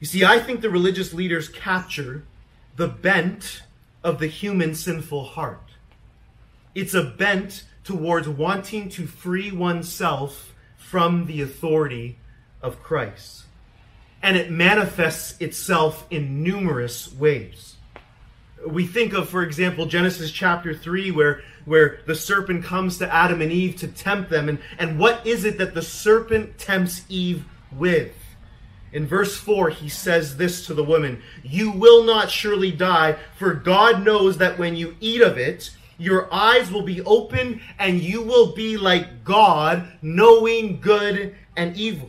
You 0.00 0.06
see, 0.06 0.24
I 0.24 0.38
think 0.38 0.60
the 0.60 0.70
religious 0.70 1.12
leaders 1.12 1.48
capture 1.48 2.24
the 2.76 2.88
bent 2.88 3.62
of 4.04 4.20
the 4.20 4.28
human 4.28 4.74
sinful 4.74 5.24
heart. 5.24 5.70
It's 6.74 6.94
a 6.94 7.02
bent 7.02 7.64
towards 7.82 8.28
wanting 8.28 8.88
to 8.90 9.06
free 9.06 9.50
oneself 9.50 10.54
from 10.76 11.26
the 11.26 11.42
authority 11.42 12.18
of 12.62 12.82
Christ. 12.82 13.44
And 14.22 14.36
it 14.36 14.50
manifests 14.50 15.40
itself 15.40 16.06
in 16.10 16.42
numerous 16.42 17.12
ways. 17.12 17.76
We 18.66 18.86
think 18.86 19.12
of, 19.12 19.28
for 19.28 19.42
example, 19.42 19.86
Genesis 19.86 20.32
chapter 20.32 20.74
3, 20.74 21.12
where, 21.12 21.42
where 21.64 22.00
the 22.06 22.16
serpent 22.16 22.64
comes 22.64 22.98
to 22.98 23.12
Adam 23.12 23.40
and 23.40 23.52
Eve 23.52 23.76
to 23.76 23.88
tempt 23.88 24.30
them. 24.30 24.48
And, 24.48 24.58
and 24.78 24.98
what 24.98 25.24
is 25.26 25.44
it 25.44 25.58
that 25.58 25.74
the 25.74 25.82
serpent 25.82 26.58
tempts 26.58 27.04
Eve 27.08 27.44
with? 27.70 28.14
In 28.92 29.06
verse 29.06 29.36
4, 29.36 29.70
he 29.70 29.88
says 29.88 30.36
this 30.36 30.66
to 30.66 30.74
the 30.74 30.84
woman 30.84 31.22
You 31.42 31.70
will 31.70 32.04
not 32.04 32.30
surely 32.30 32.72
die, 32.72 33.16
for 33.36 33.54
God 33.54 34.04
knows 34.04 34.38
that 34.38 34.58
when 34.58 34.76
you 34.76 34.96
eat 35.00 35.20
of 35.20 35.36
it, 35.36 35.70
your 35.98 36.32
eyes 36.32 36.70
will 36.70 36.82
be 36.82 37.02
open 37.02 37.60
and 37.78 38.00
you 38.00 38.22
will 38.22 38.54
be 38.54 38.76
like 38.76 39.24
God, 39.24 39.86
knowing 40.00 40.80
good 40.80 41.34
and 41.56 41.76
evil. 41.76 42.08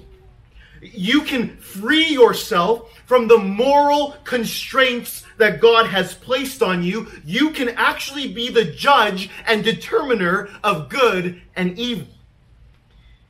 You 0.82 1.24
can 1.24 1.58
free 1.58 2.08
yourself 2.08 2.92
from 3.06 3.28
the 3.28 3.38
moral 3.38 4.16
constraints 4.24 5.24
that 5.38 5.60
God 5.60 5.88
has 5.88 6.14
placed 6.14 6.62
on 6.62 6.84
you. 6.84 7.08
You 7.26 7.52
can 7.52 7.70
actually 7.70 8.32
be 8.32 8.50
the 8.50 8.66
judge 8.66 9.30
and 9.48 9.64
determiner 9.64 10.50
of 10.64 10.90
good 10.90 11.42
and 11.56 11.78
evil. 11.78 12.08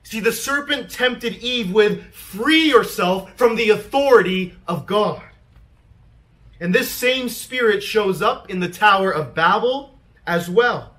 See, 0.04 0.20
the 0.20 0.32
serpent 0.32 0.90
tempted 0.90 1.36
Eve 1.36 1.72
with 1.72 2.14
free 2.14 2.68
yourself 2.68 3.32
from 3.36 3.56
the 3.56 3.70
authority 3.70 4.56
of 4.68 4.86
God. 4.86 5.22
And 6.60 6.74
this 6.74 6.90
same 6.90 7.30
spirit 7.30 7.82
shows 7.82 8.22
up 8.22 8.50
in 8.50 8.60
the 8.60 8.70
Tower 8.70 9.12
of 9.12 9.34
Babel 9.34 9.98
as 10.26 10.50
well. 10.50 10.96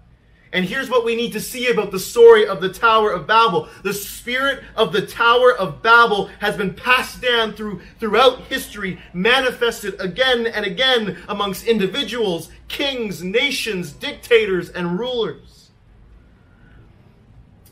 And 0.53 0.65
here's 0.65 0.91
what 0.91 1.05
we 1.05 1.15
need 1.15 1.33
to 1.33 1.41
see 1.41 1.69
about 1.69 1.93
the 1.93 1.99
story 1.99 2.47
of 2.47 2.61
the 2.61 2.73
Tower 2.73 3.13
of 3.13 3.27
Babel. 3.27 3.69
The 3.85 3.95
spirit 3.95 4.65
of 4.75 4.93
the 4.93 5.07
Tower 5.07 5.55
of 5.57 5.81
Babel 5.81 6.27
has 6.41 6.57
been 6.57 6.75
passed 6.75 7.23
down 7.23 7.53
through, 7.53 7.81
throughout 8.01 8.41
history, 8.43 8.99
manifested 9.13 10.01
again 10.01 10.49
and 10.49 10.67
again 10.67 11.19
amongst 11.29 11.67
individuals, 11.67 12.51
kings, 12.67 13.23
nations, 13.23 13.93
dictators, 13.93 14.71
and 14.71 14.99
rulers. 14.99 15.71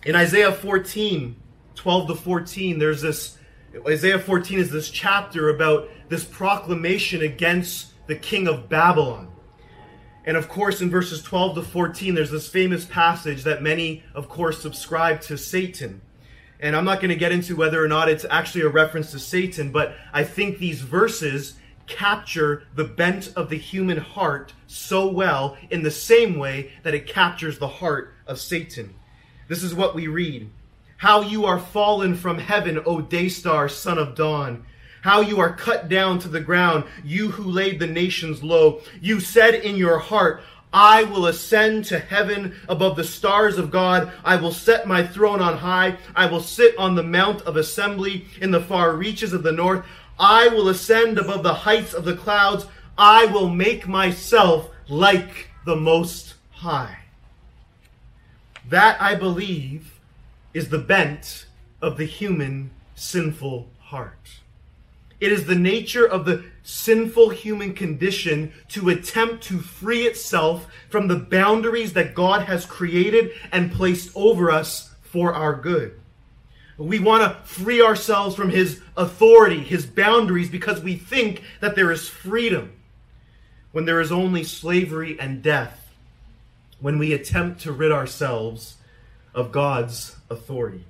In 0.05 0.15
Isaiah 0.15 0.53
14, 0.53 1.35
12 1.75 2.09
to 2.09 2.15
14, 2.15 2.79
there's 2.79 3.03
this, 3.03 3.39
Isaiah 3.89 4.21
14 4.21 4.61
is 4.61 4.71
this 4.71 4.89
chapter 4.89 5.49
about 5.49 5.89
this 6.09 6.25
proclamation 6.25 7.23
against 7.23 7.93
the 8.07 8.15
king 8.15 8.47
of 8.47 8.69
Babylon. 8.69 9.33
And 10.29 10.37
of 10.37 10.47
course, 10.47 10.83
in 10.83 10.91
verses 10.91 11.23
12 11.23 11.55
to 11.55 11.63
14, 11.63 12.15
there's 12.15 12.31
this 12.31 12.51
famous 12.51 12.85
passage 12.85 13.45
that 13.45 13.63
many, 13.63 14.03
of 14.15 14.29
course, 14.29 14.61
subscribe 14.61 15.23
to 15.23 15.39
Satan. 15.39 16.03
And 16.61 16.77
I'm 16.77 16.85
not 16.85 17.01
going 17.01 17.09
to 17.09 17.17
get 17.17 17.33
into 17.33 17.57
whether 17.57 17.83
or 17.83 17.89
not 17.89 18.11
it's 18.11 18.27
actually 18.29 18.61
a 18.61 18.69
reference 18.69 19.11
to 19.13 19.19
Satan, 19.19 19.73
but 19.73 19.95
I 20.13 20.25
think 20.25 20.59
these 20.59 20.83
verses 20.83 21.55
capture 21.87 22.65
the 22.75 22.85
bent 22.85 23.33
of 23.37 23.49
the 23.49 23.57
human 23.57 23.97
heart 23.97 24.53
so 24.67 25.11
well 25.11 25.57
in 25.71 25.83
the 25.83 25.91
same 25.91 26.39
way 26.39 26.73
that 26.83 26.93
it 26.93 27.07
captures 27.07 27.59
the 27.59 27.67
heart 27.67 28.13
of 28.27 28.39
Satan. 28.39 28.95
This 29.49 29.63
is 29.63 29.75
what 29.75 29.95
we 29.95 30.09
read. 30.09 30.51
How 30.99 31.23
you 31.23 31.47
are 31.47 31.59
fallen 31.59 32.15
from 32.15 32.37
heaven, 32.37 32.83
O 32.85 33.01
day 33.01 33.31
star, 33.31 33.67
son 33.67 33.97
of 33.97 34.15
dawn 34.15 34.67
how 35.03 35.21
you 35.21 35.41
are 35.41 35.53
cut 35.53 35.89
down 35.89 36.19
to 36.21 36.29
the 36.29 36.41
ground, 36.41 36.85
you 37.05 37.31
who 37.31 37.45
laid 37.45 37.79
the 37.79 37.87
nations 37.87 38.43
low. 38.43 38.81
You 39.01 39.21
said 39.21 39.55
in 39.55 39.77
your 39.77 39.99
heart, 39.99 40.43
I 40.73 41.05
will 41.05 41.27
ascend 41.27 41.87
to 41.87 41.99
heaven 41.99 42.55
above 42.69 42.97
the 42.97 43.05
stars 43.05 43.57
of 43.57 43.71
God. 43.71 44.13
I 44.25 44.37
will 44.37 44.53
set 44.53 44.87
my 44.87 45.07
throne 45.07 45.41
on 45.41 45.59
high. 45.59 45.97
I 46.15 46.27
will 46.27 46.43
sit 46.43 46.77
on 46.77 46.95
the 46.95 47.03
mount 47.03 47.43
of 47.43 47.57
assembly 47.57 48.27
in 48.41 48.51
the 48.51 48.61
far 48.61 48.93
reaches 48.93 49.33
of 49.33 49.43
the 49.43 49.53
north. 49.53 49.87
I 50.19 50.49
will 50.49 50.69
ascend 50.69 51.19
above 51.19 51.43
the 51.43 51.55
heights 51.55 51.95
of 51.95 52.05
the 52.05 52.17
clouds. 52.17 52.67
I 52.99 53.27
will 53.27 53.49
make 53.49 53.87
myself 53.87 54.71
like 54.89 55.51
the 55.65 55.77
Most 55.77 56.35
High. 56.51 56.99
That, 58.69 59.01
I 59.01 59.15
believe, 59.15 59.99
is 60.53 60.69
the 60.69 60.79
bent 60.79 61.47
of 61.81 61.97
the 61.97 62.05
human 62.05 62.71
sinful 62.95 63.69
heart. 63.79 64.41
It 65.21 65.33
is 65.33 65.47
the 65.47 65.57
nature 65.57 66.07
of 66.07 66.25
the 66.25 66.45
sinful 66.63 67.31
human 67.31 67.75
condition 67.75 68.53
to 68.69 68.89
attempt 68.89 69.43
to 69.45 69.59
free 69.59 70.03
itself 70.07 70.67
from 70.89 71.09
the 71.09 71.17
boundaries 71.17 71.95
that 71.95 72.15
God 72.15 72.43
has 72.43 72.65
created 72.65 73.33
and 73.51 73.73
placed 73.73 74.13
over 74.15 74.51
us 74.51 74.95
for 75.03 75.35
our 75.35 75.55
good. 75.55 75.99
We 76.77 77.01
want 77.01 77.25
to 77.25 77.43
free 77.45 77.83
ourselves 77.83 78.37
from 78.37 78.51
His 78.51 78.81
authority, 78.97 79.59
His 79.59 79.85
boundaries, 79.85 80.49
because 80.49 80.81
we 80.81 80.95
think 80.95 81.43
that 81.61 81.75
there 81.75 81.91
is 81.91 82.09
freedom 82.09 82.73
when 83.73 83.85
there 83.85 84.01
is 84.01 84.13
only 84.13 84.45
slavery 84.45 85.19
and 85.19 85.43
death 85.43 85.93
when 86.81 86.99
we 86.99 87.13
attempt 87.13 87.61
to 87.63 87.73
rid 87.73 87.91
ourselves 87.91 88.77
of 89.35 89.51
God's 89.51 90.17
authority 90.31 90.85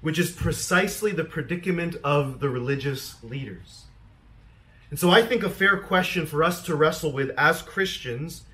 which 0.00 0.18
is 0.18 0.30
precisely 0.30 1.12
the 1.12 1.24
predicament 1.24 1.96
of 2.04 2.40
the 2.40 2.48
religious 2.48 3.22
leaders. 3.22 3.84
And 4.90 4.98
so 4.98 5.10
I 5.10 5.22
think 5.22 5.42
a 5.42 5.50
fair 5.50 5.76
question 5.76 6.24
for 6.24 6.42
us 6.42 6.62
to 6.64 6.74
wrestle 6.74 7.12
with 7.12 7.30
as 7.36 7.62
Christians 7.62 8.44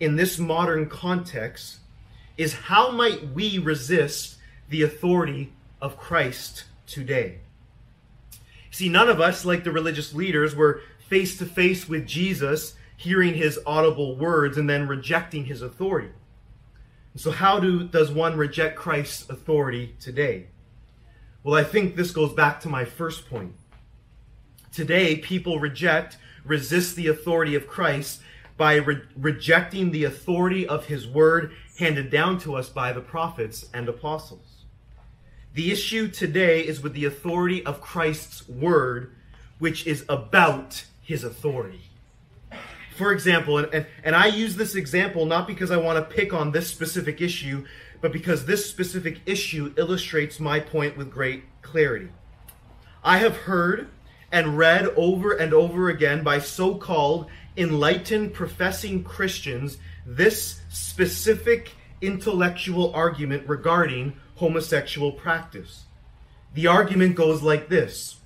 in 0.00 0.16
this 0.16 0.38
modern 0.38 0.88
context 0.88 1.78
is 2.36 2.54
how 2.54 2.90
might 2.90 3.32
we 3.32 3.58
resist 3.58 4.36
the 4.68 4.82
authority 4.82 5.52
of 5.80 5.96
Christ 5.96 6.64
today? 6.86 7.38
See, 8.70 8.88
none 8.88 9.08
of 9.08 9.20
us, 9.20 9.44
like 9.44 9.62
the 9.62 9.70
religious 9.70 10.14
leaders, 10.14 10.56
were 10.56 10.80
face 11.06 11.38
to 11.38 11.46
face 11.46 11.88
with 11.88 12.06
Jesus, 12.06 12.74
hearing 12.96 13.34
his 13.34 13.60
audible 13.66 14.16
words 14.16 14.56
and 14.56 14.68
then 14.68 14.88
rejecting 14.88 15.44
his 15.44 15.62
authority. 15.62 16.10
And 17.12 17.20
so, 17.20 17.30
how 17.30 17.60
do, 17.60 17.84
does 17.84 18.10
one 18.10 18.36
reject 18.36 18.76
Christ's 18.76 19.30
authority 19.30 19.94
today? 20.00 20.46
Well, 21.44 21.60
I 21.60 21.62
think 21.62 21.94
this 21.94 22.10
goes 22.10 22.32
back 22.32 22.62
to 22.62 22.70
my 22.70 22.86
first 22.86 23.28
point. 23.28 23.52
Today, 24.72 25.16
people 25.16 25.60
reject, 25.60 26.16
resist 26.42 26.96
the 26.96 27.08
authority 27.08 27.54
of 27.54 27.66
Christ 27.66 28.22
by 28.56 28.76
re- 28.76 29.02
rejecting 29.14 29.90
the 29.90 30.04
authority 30.04 30.66
of 30.66 30.86
his 30.86 31.06
word 31.06 31.52
handed 31.78 32.10
down 32.10 32.38
to 32.38 32.54
us 32.54 32.70
by 32.70 32.94
the 32.94 33.02
prophets 33.02 33.66
and 33.74 33.90
apostles. 33.90 34.64
The 35.52 35.70
issue 35.70 36.08
today 36.08 36.60
is 36.60 36.82
with 36.82 36.94
the 36.94 37.04
authority 37.04 37.64
of 37.66 37.82
Christ's 37.82 38.48
word, 38.48 39.14
which 39.58 39.86
is 39.86 40.06
about 40.08 40.84
his 41.02 41.24
authority. 41.24 41.82
For 42.96 43.12
example, 43.12 43.58
and, 43.58 43.74
and, 43.74 43.86
and 44.02 44.16
I 44.16 44.28
use 44.28 44.56
this 44.56 44.76
example 44.76 45.26
not 45.26 45.46
because 45.46 45.70
I 45.70 45.76
want 45.76 45.98
to 45.98 46.14
pick 46.14 46.32
on 46.32 46.52
this 46.52 46.68
specific 46.68 47.20
issue, 47.20 47.66
but 48.04 48.12
because 48.12 48.44
this 48.44 48.68
specific 48.68 49.18
issue 49.24 49.72
illustrates 49.78 50.38
my 50.38 50.60
point 50.60 50.94
with 50.94 51.10
great 51.10 51.42
clarity. 51.62 52.10
I 53.02 53.16
have 53.16 53.34
heard 53.34 53.88
and 54.30 54.58
read 54.58 54.88
over 54.88 55.32
and 55.32 55.54
over 55.54 55.88
again 55.88 56.22
by 56.22 56.40
so 56.40 56.74
called 56.74 57.30
enlightened 57.56 58.34
professing 58.34 59.04
Christians 59.04 59.78
this 60.04 60.60
specific 60.68 61.72
intellectual 62.02 62.92
argument 62.94 63.48
regarding 63.48 64.12
homosexual 64.34 65.10
practice. 65.10 65.84
The 66.52 66.66
argument 66.66 67.14
goes 67.14 67.40
like 67.40 67.70
this 67.70 68.16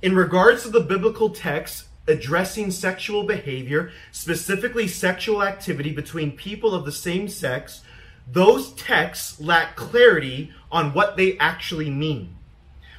In 0.00 0.16
regards 0.16 0.62
to 0.62 0.70
the 0.70 0.80
biblical 0.80 1.28
text 1.28 1.88
addressing 2.08 2.70
sexual 2.70 3.24
behavior, 3.24 3.90
specifically 4.12 4.88
sexual 4.88 5.42
activity 5.42 5.92
between 5.92 6.32
people 6.32 6.74
of 6.74 6.86
the 6.86 6.92
same 6.92 7.28
sex, 7.28 7.82
those 8.26 8.72
texts 8.72 9.40
lack 9.40 9.76
clarity 9.76 10.52
on 10.72 10.92
what 10.92 11.16
they 11.16 11.38
actually 11.38 11.90
mean. 11.90 12.36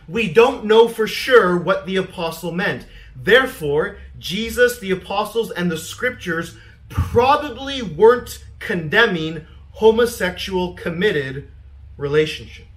We 0.07 0.31
don't 0.31 0.65
know 0.65 0.87
for 0.87 1.07
sure 1.07 1.57
what 1.57 1.85
the 1.85 1.95
apostle 1.95 2.51
meant. 2.51 2.85
Therefore, 3.15 3.97
Jesus, 4.19 4.79
the 4.79 4.91
apostles, 4.91 5.51
and 5.51 5.71
the 5.71 5.77
scriptures 5.77 6.55
probably 6.89 7.81
weren't 7.81 8.43
condemning 8.59 9.45
homosexual 9.71 10.73
committed 10.73 11.49
relationships. 11.97 12.69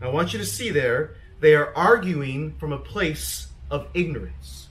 I 0.00 0.08
want 0.08 0.32
you 0.32 0.38
to 0.38 0.46
see 0.46 0.70
there, 0.70 1.14
they 1.40 1.54
are 1.54 1.74
arguing 1.74 2.54
from 2.58 2.72
a 2.72 2.78
place 2.78 3.48
of 3.70 3.88
ignorance. 3.94 4.68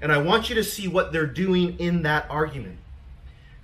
And 0.00 0.12
I 0.12 0.18
want 0.18 0.48
you 0.48 0.54
to 0.56 0.64
see 0.64 0.88
what 0.88 1.12
they're 1.12 1.26
doing 1.26 1.78
in 1.78 2.02
that 2.02 2.26
argument. 2.28 2.78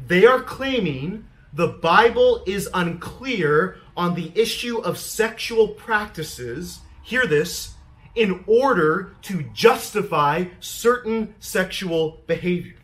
They 0.07 0.25
are 0.25 0.41
claiming 0.41 1.27
the 1.53 1.69
Bible 1.69 2.43
is 2.47 2.69
unclear 2.73 3.79
on 3.97 4.15
the 4.15 4.33
issue 4.35 4.79
of 4.79 4.99
sexual 4.99 5.69
practices. 5.69 6.81
Hear 7.03 7.27
this 7.27 7.75
in 8.15 8.45
order 8.47 9.15
to 9.23 9.43
justify 9.55 10.45
certain 10.61 11.35
sexual 11.41 12.23
behavior. 12.27 12.77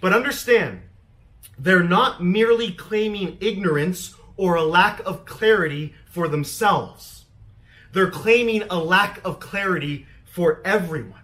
But 0.00 0.12
understand, 0.12 0.82
they're 1.58 1.82
not 1.82 2.22
merely 2.22 2.72
claiming 2.72 3.36
ignorance 3.40 4.14
or 4.36 4.54
a 4.54 4.62
lack 4.62 5.00
of 5.00 5.24
clarity 5.24 5.94
for 6.06 6.28
themselves. 6.28 7.24
They're 7.92 8.10
claiming 8.10 8.62
a 8.70 8.78
lack 8.78 9.20
of 9.24 9.40
clarity 9.40 10.06
for 10.24 10.62
everyone. 10.64 11.22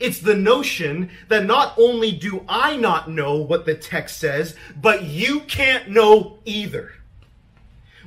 It's 0.00 0.18
the 0.18 0.34
notion 0.34 1.10
that 1.28 1.46
not 1.46 1.74
only 1.78 2.12
do 2.12 2.44
I 2.48 2.76
not 2.76 3.10
know 3.10 3.36
what 3.36 3.66
the 3.66 3.74
text 3.74 4.18
says, 4.18 4.56
but 4.80 5.04
you 5.04 5.40
can't 5.40 5.90
know 5.90 6.38
either. 6.44 6.92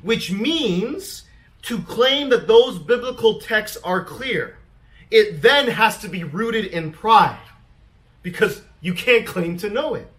Which 0.01 0.31
means 0.31 1.23
to 1.63 1.81
claim 1.81 2.29
that 2.29 2.47
those 2.47 2.79
biblical 2.79 3.39
texts 3.39 3.77
are 3.83 4.03
clear, 4.03 4.57
it 5.11 5.41
then 5.41 5.67
has 5.67 5.97
to 5.99 6.07
be 6.07 6.23
rooted 6.23 6.65
in 6.65 6.91
pride 6.91 7.39
because 8.21 8.61
you 8.81 8.93
can't 8.93 9.25
claim 9.25 9.57
to 9.57 9.69
know 9.69 9.95
it, 9.95 10.09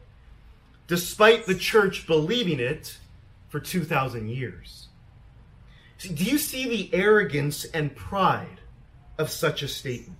despite 0.87 1.46
the 1.46 1.54
church 1.54 2.07
believing 2.07 2.61
it 2.61 2.98
for 3.48 3.61
2,000 3.61 4.28
years. 4.28 4.88
Do 5.98 6.24
you 6.24 6.38
see 6.38 6.68
the 6.68 6.94
arrogance 6.94 7.64
and 7.66 7.94
pride 7.94 8.61
of 9.18 9.31
such 9.31 9.62
a 9.62 9.68
statement? 9.68 10.18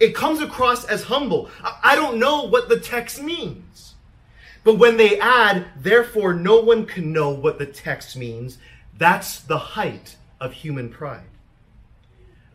It 0.00 0.14
comes 0.14 0.40
across 0.40 0.84
as 0.84 1.04
humble. 1.04 1.50
I 1.82 1.94
don't 1.96 2.18
know 2.18 2.44
what 2.44 2.68
the 2.68 2.78
text 2.78 3.22
means. 3.22 3.94
But 4.64 4.74
when 4.74 4.96
they 4.96 5.18
add, 5.18 5.66
therefore 5.76 6.34
no 6.34 6.60
one 6.60 6.86
can 6.86 7.12
know 7.12 7.30
what 7.30 7.58
the 7.58 7.66
text 7.66 8.16
means, 8.16 8.58
that's 8.96 9.40
the 9.40 9.58
height 9.58 10.16
of 10.40 10.52
human 10.52 10.88
pride. 10.90 11.22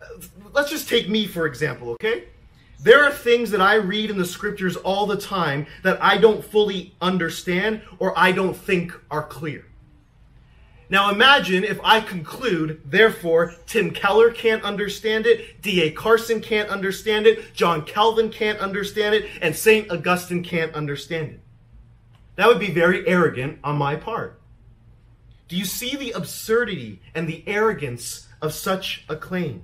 Uh, 0.02 0.22
let's 0.54 0.70
just 0.70 0.88
take 0.88 1.10
me, 1.10 1.26
for 1.26 1.46
example, 1.46 1.90
okay? 1.92 2.26
There 2.80 3.04
are 3.04 3.12
things 3.12 3.50
that 3.52 3.62
I 3.62 3.76
read 3.76 4.10
in 4.10 4.18
the 4.18 4.26
scriptures 4.26 4.76
all 4.76 5.06
the 5.06 5.18
time 5.18 5.68
that 5.84 6.02
I 6.04 6.18
don't 6.18 6.44
fully 6.44 6.94
understand 7.02 7.82
or 7.98 8.18
I 8.18 8.34
don't 8.34 8.56
think 8.56 8.94
are 9.10 9.24
clear. 9.24 9.66
Now 10.94 11.10
imagine 11.10 11.64
if 11.64 11.80
I 11.84 12.02
conclude, 12.02 12.80
therefore, 12.86 13.56
Tim 13.66 13.90
Keller 13.90 14.30
can't 14.30 14.62
understand 14.62 15.26
it, 15.26 15.60
D.A. 15.60 15.90
Carson 15.90 16.40
can't 16.40 16.70
understand 16.70 17.26
it, 17.26 17.56
John 17.56 17.84
Calvin 17.84 18.30
can't 18.30 18.60
understand 18.60 19.16
it, 19.16 19.28
and 19.42 19.56
St. 19.56 19.90
Augustine 19.90 20.44
can't 20.44 20.76
understand 20.76 21.30
it. 21.30 21.40
That 22.36 22.48
would 22.48 22.60
be 22.60 22.70
very 22.70 23.08
arrogant 23.08 23.58
on 23.64 23.76
my 23.76 23.96
part. 23.96 24.40
Do 25.48 25.58
you 25.58 25.66
see 25.66 25.96
the 25.96 26.12
absurdity 26.12 27.02
and 27.16 27.28
the 27.28 27.44
arrogance 27.48 28.28
of 28.40 28.54
such 28.54 29.04
a 29.10 29.16
claim? 29.16 29.64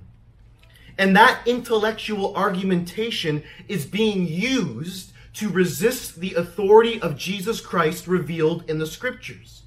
And 0.98 1.14
that 1.14 1.46
intellectual 1.46 2.34
argumentation 2.34 3.44
is 3.68 3.86
being 3.86 4.26
used 4.26 5.12
to 5.34 5.48
resist 5.48 6.16
the 6.16 6.34
authority 6.34 7.00
of 7.00 7.16
Jesus 7.16 7.60
Christ 7.60 8.08
revealed 8.08 8.68
in 8.68 8.80
the 8.80 8.86
scriptures. 8.86 9.59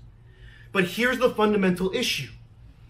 But 0.74 0.86
here's 0.86 1.20
the 1.20 1.30
fundamental 1.30 1.92
issue. 1.94 2.30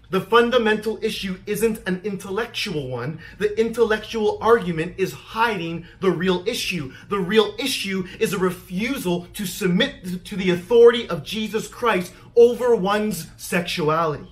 The 0.10 0.22
fundamental 0.22 1.00
issue 1.02 1.40
isn't 1.48 1.82
an 1.88 2.02
intellectual 2.04 2.88
one. 2.88 3.20
The 3.40 3.60
intellectual 3.60 4.38
argument 4.42 4.96
is 4.98 5.12
hiding 5.12 5.88
the 6.02 6.12
real 6.12 6.44
issue. 6.48 6.94
The 7.10 7.20
real 7.20 7.56
issue 7.58 8.08
is 8.20 8.32
a 8.32 8.38
refusal 8.38 9.28
to 9.34 9.46
submit 9.46 10.24
to 10.26 10.36
the 10.36 10.52
authority 10.52 11.10
of 11.10 11.24
Jesus 11.24 11.68
Christ 11.68 12.14
over 12.36 12.76
one's 12.76 13.28
sexuality. 13.38 14.30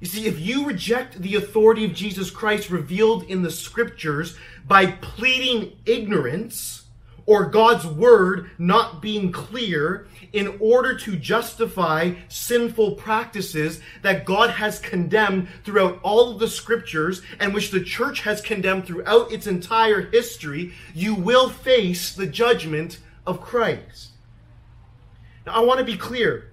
You 0.00 0.06
see, 0.06 0.26
if 0.26 0.38
you 0.38 0.66
reject 0.66 1.20
the 1.20 1.36
authority 1.36 1.84
of 1.84 1.94
Jesus 1.94 2.30
Christ 2.30 2.70
revealed 2.70 3.24
in 3.24 3.42
the 3.42 3.50
scriptures 3.50 4.36
by 4.66 4.86
pleading 4.86 5.78
ignorance 5.86 6.84
or 7.26 7.46
God's 7.46 7.86
word 7.86 8.50
not 8.58 9.00
being 9.02 9.32
clear, 9.32 10.06
in 10.32 10.56
order 10.60 10.96
to 10.96 11.16
justify 11.16 12.12
sinful 12.28 12.94
practices 12.94 13.80
that 14.02 14.24
God 14.24 14.50
has 14.50 14.78
condemned 14.78 15.48
throughout 15.64 15.98
all 16.02 16.32
of 16.32 16.38
the 16.38 16.48
scriptures 16.48 17.22
and 17.40 17.52
which 17.52 17.70
the 17.70 17.82
church 17.82 18.20
has 18.20 18.40
condemned 18.40 18.86
throughout 18.86 19.32
its 19.32 19.46
entire 19.46 20.02
history, 20.02 20.72
you 20.94 21.14
will 21.14 21.48
face 21.48 22.14
the 22.14 22.26
judgment 22.26 22.98
of 23.26 23.40
Christ. 23.40 24.10
Now, 25.46 25.54
I 25.54 25.60
want 25.60 25.78
to 25.78 25.84
be 25.84 25.96
clear. 25.96 26.49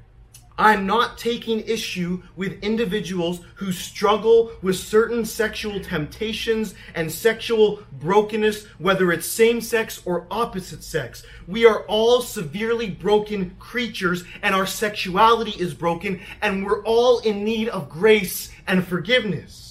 I'm 0.60 0.88
not 0.88 1.20
taking 1.20 1.60
issue 1.62 2.24
with 2.36 2.64
individuals 2.64 3.42
who 3.56 3.72
struggle 3.72 4.52
with 4.64 4.76
certain 4.78 5.24
sexual 5.24 5.80
temptations 5.80 6.74
and 6.96 7.12
sexual 7.12 7.84
brokenness, 7.92 8.66
whether 8.80 9.12
it's 9.12 9.28
same 9.28 9.62
sex 9.62 10.02
or 10.04 10.26
opposite 10.32 10.84
sex. 10.84 11.24
We 11.48 11.68
are 11.68 11.84
all 11.84 12.22
severely 12.22 12.90
broken 12.90 13.56
creatures 13.60 14.24
and 14.42 14.56
our 14.56 14.66
sexuality 14.66 15.52
is 15.52 15.76
broken 15.76 16.22
and 16.42 16.66
we're 16.66 16.84
all 16.84 17.20
in 17.20 17.44
need 17.44 17.70
of 17.70 17.90
grace 17.90 18.52
and 18.66 18.86
forgiveness. 18.86 19.67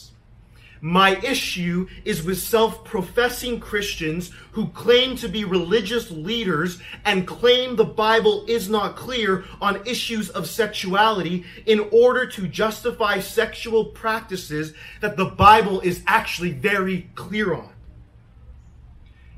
My 0.86 1.16
issue 1.16 1.88
is 2.04 2.22
with 2.22 2.38
self 2.38 2.84
professing 2.84 3.58
Christians 3.58 4.30
who 4.52 4.68
claim 4.68 5.16
to 5.16 5.26
be 5.26 5.42
religious 5.44 6.12
leaders 6.12 6.80
and 7.04 7.26
claim 7.26 7.74
the 7.74 7.84
Bible 7.84 8.44
is 8.46 8.68
not 8.68 8.94
clear 8.94 9.42
on 9.60 9.84
issues 9.84 10.30
of 10.30 10.48
sexuality 10.48 11.44
in 11.66 11.88
order 11.90 12.24
to 12.26 12.46
justify 12.46 13.18
sexual 13.18 13.86
practices 13.86 14.74
that 15.00 15.16
the 15.16 15.24
Bible 15.24 15.80
is 15.80 16.04
actually 16.06 16.52
very 16.52 17.10
clear 17.16 17.52
on. 17.52 17.72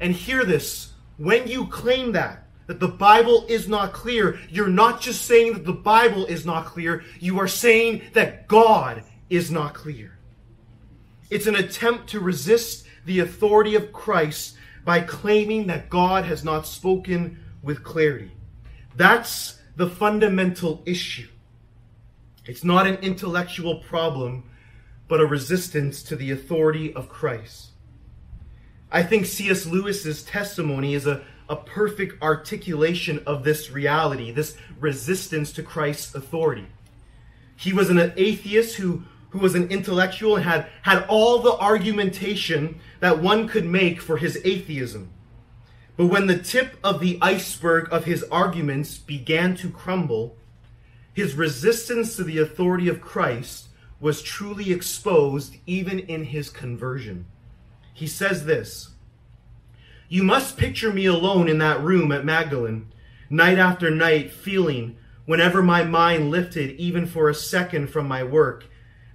And 0.01 0.13
hear 0.13 0.45
this 0.45 0.93
when 1.17 1.49
you 1.49 1.67
claim 1.69 2.13
that, 2.13 2.47
that 2.67 2.79
the 2.79 2.89
Bible 2.89 3.47
is 3.49 3.67
not 3.67 3.95
clear, 3.95 4.39
you're 4.51 4.69
not 4.69 5.01
just 5.01 5.23
saying 5.23 5.55
that 5.55 5.65
the 5.65 5.73
Bible 5.73 6.27
is 6.27 6.45
not 6.45 6.67
clear, 6.67 7.05
you 7.19 7.41
are 7.41 7.49
saying 7.49 8.03
that 8.13 8.49
God 8.49 9.03
is 9.31 9.51
not 9.51 9.73
clear. 9.73 10.18
It's 11.31 11.47
an 11.47 11.57
attempt 11.57 12.09
to 12.11 12.21
resist 12.21 12.87
the 13.05 13.21
authority 13.21 13.75
of 13.75 13.93
Christ 13.93 14.57
by 14.85 15.01
claiming 15.01 15.67
that 15.67 15.91
God 15.91 16.25
has 16.25 16.45
not 16.45 16.67
spoken 16.67 17.39
with 17.63 17.85
clarity. 17.85 18.33
That's 18.97 19.59
the 19.77 19.89
fundamental 19.89 20.83
issue. 20.87 21.29
It's 22.47 22.65
not 22.65 22.87
an 22.87 22.97
intellectual 22.97 23.77
problem, 23.77 24.49
but 25.07 25.21
a 25.21 25.27
resistance 25.27 26.03
to 26.05 26.17
the 26.17 26.31
authority 26.31 26.95
of 26.95 27.09
Christ. 27.09 27.69
I 28.91 29.03
think 29.03 29.27
C.S. 29.27 29.67
Lewis's 29.67 30.23
testimony 30.23 30.95
is 30.95 31.07
a, 31.07 31.23
a 31.49 31.57
perfect 31.57 32.23
articulation 32.23 33.23
of 33.27 33.45
this 33.45 33.71
reality, 33.71 34.31
this 34.31 34.57
resistance 34.81 35.53
to 35.53 35.63
Christ's 35.63 36.15
authority. 36.15 36.67
He 37.55 37.73
was 37.73 37.91
an 37.91 38.13
atheist 38.17 38.77
who, 38.77 39.03
who 39.31 39.39
was 39.39 39.55
an 39.55 39.69
intellectual 39.69 40.37
and 40.37 40.45
had, 40.45 40.67
had 40.83 41.05
all 41.09 41.41
the 41.41 41.53
argumentation 41.53 42.81
that 43.01 43.23
one 43.23 43.47
could 43.47 43.65
make 43.65 44.01
for 44.01 44.17
his 44.17 44.41
atheism. 44.45 45.11
But 45.97 46.07
when 46.07 46.27
the 46.27 46.39
tip 46.39 46.77
of 46.83 47.01
the 47.01 47.19
iceberg 47.21 47.89
of 47.93 48.05
his 48.05 48.23
arguments 48.25 48.99
began 48.99 49.57
to 49.57 49.69
crumble, 49.69 50.37
his 51.13 51.35
resistance 51.35 52.15
to 52.17 52.25
the 52.25 52.39
authority 52.39 52.89
of 52.89 53.01
Christ 53.01 53.69
was 54.01 54.23
truly 54.23 54.73
exposed 54.73 55.57
even 55.67 55.99
in 55.99 56.25
his 56.25 56.51
conversion. 56.51 57.27
He 57.93 58.07
says 58.07 58.45
this 58.45 58.91
You 60.09 60.23
must 60.23 60.57
picture 60.57 60.93
me 60.93 61.07
alone 61.07 61.49
in 61.49 61.59
that 61.59 61.83
room 61.83 62.13
at 62.13 62.25
Magdalen, 62.25 62.93
night 63.29 63.59
after 63.59 63.91
night, 63.91 64.31
feeling, 64.31 64.97
whenever 65.27 65.63
my 65.63 65.83
mind 65.83 66.31
lifted 66.31 66.77
even 66.77 67.07
for 67.07 67.29
a 67.29 67.35
second 67.35 67.89
from 67.89 68.07
my 68.07 68.23
work, 68.23 68.67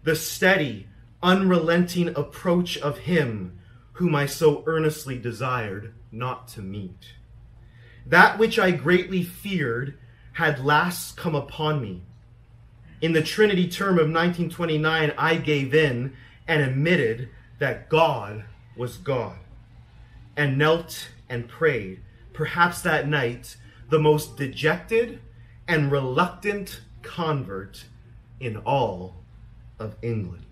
the 0.04 0.16
steady, 0.16 0.88
unrelenting 1.22 2.10
approach 2.10 2.78
of 2.78 3.00
Him 3.00 3.60
whom 3.94 4.16
I 4.16 4.26
so 4.26 4.64
earnestly 4.66 5.18
desired 5.18 5.94
not 6.12 6.48
to 6.50 6.62
meet. 6.62 7.14
That 8.06 8.38
which 8.38 8.58
I 8.60 8.72
greatly 8.72 9.24
feared 9.24 9.98
had 10.34 10.66
last 10.66 11.16
come 11.16 11.36
upon 11.36 11.82
me 11.82 12.02
in 13.04 13.12
the 13.12 13.22
Trinity 13.22 13.68
term 13.68 13.96
of 13.96 14.08
1929, 14.08 15.12
I 15.18 15.36
gave 15.36 15.74
in 15.74 16.16
and 16.48 16.62
admitted 16.62 17.28
that 17.60 17.90
God 17.90 18.46
was 18.78 18.96
God 18.96 19.36
and 20.38 20.58
knelt 20.58 21.10
and 21.28 21.50
prayed. 21.50 22.00
Perhaps 22.32 22.80
that 22.84 23.10
night, 23.10 23.58
the 23.90 24.00
most 24.00 24.38
dejected 24.38 25.20
and 25.68 25.92
reluctant 25.92 26.80
convert 27.02 27.84
in 28.40 28.56
all 28.56 29.23
of 29.80 29.96
England. 30.02 30.46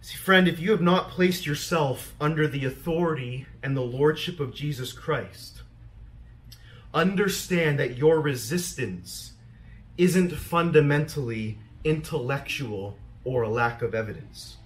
See, 0.00 0.16
friend, 0.16 0.46
if 0.46 0.60
you 0.60 0.70
have 0.70 0.80
not 0.80 1.10
placed 1.10 1.46
yourself 1.46 2.14
under 2.20 2.46
the 2.46 2.64
authority 2.64 3.46
and 3.62 3.76
the 3.76 3.80
lordship 3.80 4.38
of 4.38 4.54
Jesus 4.54 4.92
Christ, 4.92 5.62
understand 6.94 7.78
that 7.80 7.96
your 7.96 8.20
resistance 8.20 9.32
isn't 9.98 10.30
fundamentally 10.30 11.58
intellectual 11.82 12.96
or 13.24 13.42
a 13.42 13.48
lack 13.48 13.82
of 13.82 13.94
evidence. 13.94 14.58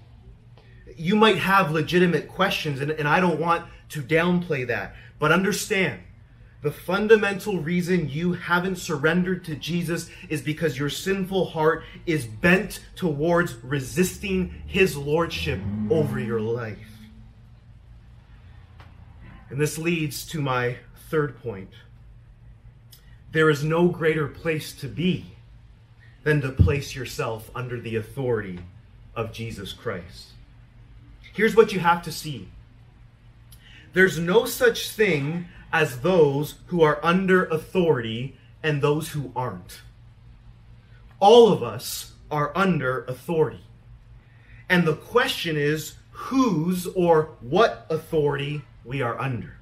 You 0.96 1.16
might 1.16 1.38
have 1.38 1.70
legitimate 1.70 2.28
questions, 2.28 2.80
and, 2.80 2.90
and 2.90 3.08
I 3.08 3.20
don't 3.20 3.40
want 3.40 3.66
to 3.90 4.02
downplay 4.02 4.66
that, 4.66 4.94
but 5.18 5.32
understand 5.32 6.00
the 6.62 6.70
fundamental 6.70 7.58
reason 7.58 8.10
you 8.10 8.34
haven't 8.34 8.76
surrendered 8.76 9.44
to 9.46 9.56
Jesus 9.56 10.10
is 10.28 10.42
because 10.42 10.78
your 10.78 10.90
sinful 10.90 11.46
heart 11.46 11.84
is 12.04 12.26
bent 12.26 12.80
towards 12.96 13.54
resisting 13.64 14.62
his 14.66 14.96
lordship 14.96 15.60
over 15.88 16.20
your 16.20 16.40
life. 16.40 16.76
And 19.48 19.60
this 19.60 19.78
leads 19.78 20.26
to 20.28 20.40
my 20.42 20.76
third 21.08 21.40
point. 21.42 21.70
There 23.32 23.48
is 23.48 23.64
no 23.64 23.88
greater 23.88 24.28
place 24.28 24.72
to 24.74 24.86
be 24.86 25.36
than 26.24 26.42
to 26.42 26.50
place 26.50 26.94
yourself 26.94 27.50
under 27.54 27.80
the 27.80 27.96
authority 27.96 28.58
of 29.16 29.32
Jesus 29.32 29.72
Christ. 29.72 30.28
Here's 31.32 31.56
what 31.56 31.72
you 31.72 31.80
have 31.80 32.02
to 32.02 32.12
see 32.12 32.48
there's 33.92 34.18
no 34.18 34.44
such 34.44 34.90
thing 34.90 35.48
as 35.72 36.00
those 36.00 36.56
who 36.66 36.82
are 36.82 36.98
under 37.02 37.44
authority 37.46 38.36
and 38.62 38.82
those 38.82 39.10
who 39.10 39.32
aren't. 39.34 39.80
All 41.18 41.52
of 41.52 41.62
us 41.62 42.12
are 42.30 42.52
under 42.56 43.04
authority. 43.04 43.64
And 44.68 44.86
the 44.86 44.96
question 44.96 45.56
is 45.56 45.94
whose 46.10 46.86
or 46.86 47.30
what 47.40 47.86
authority 47.90 48.62
we 48.84 49.02
are 49.02 49.20
under. 49.20 49.56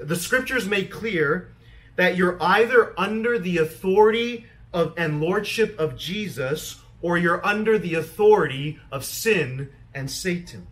The 0.00 0.16
scriptures 0.16 0.66
make 0.66 0.90
clear 0.90 1.52
that 1.96 2.16
you're 2.16 2.42
either 2.42 2.98
under 2.98 3.38
the 3.38 3.58
authority 3.58 4.46
of 4.72 4.94
and 4.96 5.20
lordship 5.20 5.78
of 5.78 5.96
Jesus 5.96 6.80
or 7.02 7.18
you're 7.18 7.44
under 7.44 7.78
the 7.78 7.94
authority 7.94 8.78
of 8.90 9.04
sin 9.04 9.70
and 9.94 10.10
Satan. 10.10 10.66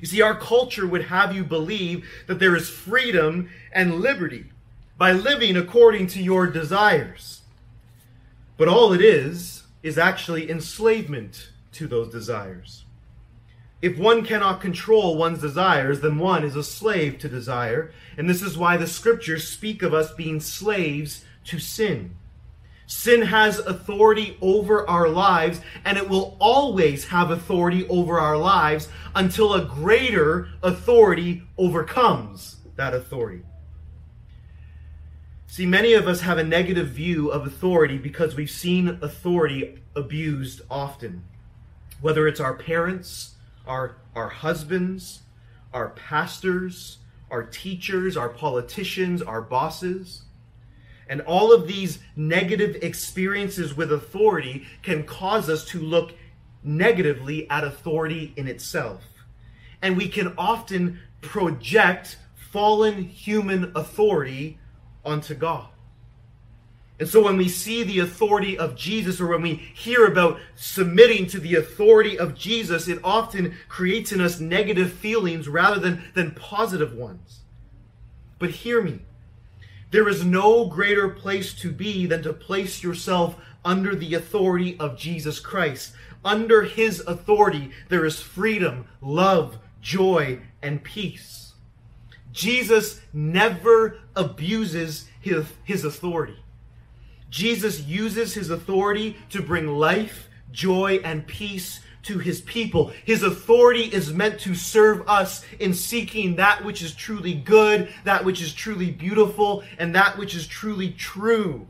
You 0.00 0.06
see, 0.06 0.22
our 0.22 0.34
culture 0.34 0.86
would 0.86 1.04
have 1.04 1.34
you 1.34 1.44
believe 1.44 2.08
that 2.26 2.38
there 2.38 2.56
is 2.56 2.68
freedom 2.68 3.50
and 3.72 4.00
liberty 4.00 4.46
by 4.98 5.12
living 5.12 5.56
according 5.56 6.06
to 6.08 6.22
your 6.22 6.46
desires. 6.46 7.42
But 8.56 8.68
all 8.68 8.92
it 8.92 9.00
is, 9.00 9.62
is 9.82 9.98
actually 9.98 10.50
enslavement 10.50 11.50
to 11.72 11.86
those 11.86 12.12
desires. 12.12 12.84
If 13.80 13.98
one 13.98 14.24
cannot 14.24 14.60
control 14.60 15.16
one's 15.16 15.40
desires, 15.40 16.00
then 16.00 16.18
one 16.18 16.44
is 16.44 16.54
a 16.54 16.62
slave 16.62 17.18
to 17.18 17.28
desire. 17.28 17.90
And 18.16 18.30
this 18.30 18.42
is 18.42 18.56
why 18.56 18.76
the 18.76 18.86
scriptures 18.86 19.48
speak 19.48 19.82
of 19.82 19.92
us 19.92 20.12
being 20.12 20.38
slaves 20.38 21.24
to 21.46 21.58
sin. 21.58 22.14
Sin 22.86 23.22
has 23.22 23.58
authority 23.58 24.36
over 24.40 24.88
our 24.88 25.08
lives, 25.08 25.60
and 25.84 25.96
it 25.96 26.08
will 26.08 26.36
always 26.40 27.06
have 27.08 27.30
authority 27.30 27.86
over 27.88 28.18
our 28.18 28.36
lives 28.36 28.88
until 29.14 29.54
a 29.54 29.64
greater 29.64 30.48
authority 30.62 31.42
overcomes 31.56 32.56
that 32.76 32.94
authority. 32.94 33.42
See, 35.46 35.66
many 35.66 35.92
of 35.92 36.08
us 36.08 36.22
have 36.22 36.38
a 36.38 36.44
negative 36.44 36.88
view 36.88 37.28
of 37.30 37.46
authority 37.46 37.98
because 37.98 38.34
we've 38.34 38.50
seen 38.50 38.98
authority 39.02 39.82
abused 39.94 40.62
often. 40.70 41.24
Whether 42.00 42.26
it's 42.26 42.40
our 42.40 42.54
parents, 42.54 43.34
our, 43.66 43.96
our 44.14 44.30
husbands, 44.30 45.20
our 45.72 45.90
pastors, 45.90 46.98
our 47.30 47.42
teachers, 47.42 48.16
our 48.16 48.28
politicians, 48.28 49.22
our 49.22 49.40
bosses. 49.40 50.22
And 51.12 51.20
all 51.20 51.52
of 51.52 51.68
these 51.68 51.98
negative 52.16 52.76
experiences 52.80 53.76
with 53.76 53.92
authority 53.92 54.64
can 54.82 55.04
cause 55.04 55.50
us 55.50 55.62
to 55.66 55.78
look 55.78 56.14
negatively 56.64 57.50
at 57.50 57.64
authority 57.64 58.32
in 58.34 58.48
itself. 58.48 59.04
And 59.82 59.98
we 59.98 60.08
can 60.08 60.32
often 60.38 61.00
project 61.20 62.16
fallen 62.34 63.04
human 63.04 63.72
authority 63.74 64.58
onto 65.04 65.34
God. 65.34 65.68
And 66.98 67.06
so 67.06 67.22
when 67.22 67.36
we 67.36 67.50
see 67.50 67.82
the 67.82 67.98
authority 67.98 68.56
of 68.56 68.74
Jesus 68.74 69.20
or 69.20 69.26
when 69.26 69.42
we 69.42 69.56
hear 69.56 70.06
about 70.06 70.40
submitting 70.56 71.26
to 71.26 71.38
the 71.38 71.56
authority 71.56 72.18
of 72.18 72.34
Jesus, 72.34 72.88
it 72.88 73.00
often 73.04 73.54
creates 73.68 74.12
in 74.12 74.22
us 74.22 74.40
negative 74.40 74.90
feelings 74.90 75.46
rather 75.46 75.78
than, 75.78 76.04
than 76.14 76.30
positive 76.30 76.94
ones. 76.94 77.40
But 78.38 78.48
hear 78.48 78.80
me. 78.80 79.00
There 79.92 80.08
is 80.08 80.24
no 80.24 80.64
greater 80.64 81.10
place 81.10 81.52
to 81.56 81.70
be 81.70 82.06
than 82.06 82.22
to 82.22 82.32
place 82.32 82.82
yourself 82.82 83.36
under 83.62 83.94
the 83.94 84.14
authority 84.14 84.76
of 84.80 84.98
Jesus 84.98 85.38
Christ. 85.38 85.92
Under 86.24 86.62
his 86.62 87.00
authority, 87.00 87.70
there 87.90 88.06
is 88.06 88.18
freedom, 88.18 88.86
love, 89.02 89.58
joy, 89.82 90.40
and 90.62 90.82
peace. 90.82 91.52
Jesus 92.32 93.02
never 93.12 93.98
abuses 94.16 95.10
his, 95.20 95.44
his 95.62 95.84
authority. 95.84 96.42
Jesus 97.28 97.82
uses 97.82 98.32
his 98.32 98.48
authority 98.48 99.18
to 99.28 99.42
bring 99.42 99.66
life, 99.66 100.28
joy, 100.50 101.00
and 101.04 101.26
peace 101.26 101.80
to 102.04 102.18
his 102.18 102.40
people. 102.40 102.92
His 103.04 103.22
authority 103.22 103.84
is 103.84 104.12
meant 104.12 104.40
to 104.40 104.54
serve 104.54 105.08
us 105.08 105.44
in 105.58 105.74
seeking 105.74 106.36
that 106.36 106.64
which 106.64 106.82
is 106.82 106.94
truly 106.94 107.34
good, 107.34 107.92
that 108.04 108.24
which 108.24 108.42
is 108.42 108.52
truly 108.52 108.90
beautiful, 108.90 109.62
and 109.78 109.94
that 109.94 110.18
which 110.18 110.34
is 110.34 110.46
truly 110.46 110.90
true. 110.90 111.66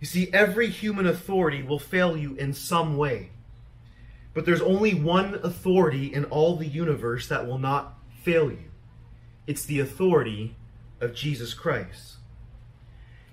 You 0.00 0.06
see, 0.06 0.30
every 0.32 0.68
human 0.68 1.06
authority 1.06 1.62
will 1.62 1.78
fail 1.78 2.16
you 2.16 2.34
in 2.34 2.54
some 2.54 2.96
way. 2.96 3.30
But 4.32 4.46
there's 4.46 4.62
only 4.62 4.94
one 4.94 5.34
authority 5.42 6.06
in 6.06 6.24
all 6.26 6.56
the 6.56 6.66
universe 6.66 7.28
that 7.28 7.46
will 7.46 7.58
not 7.58 7.98
fail 8.22 8.50
you 8.50 8.70
it's 9.46 9.64
the 9.64 9.80
authority 9.80 10.54
of 11.00 11.14
Jesus 11.14 11.54
Christ 11.54 12.10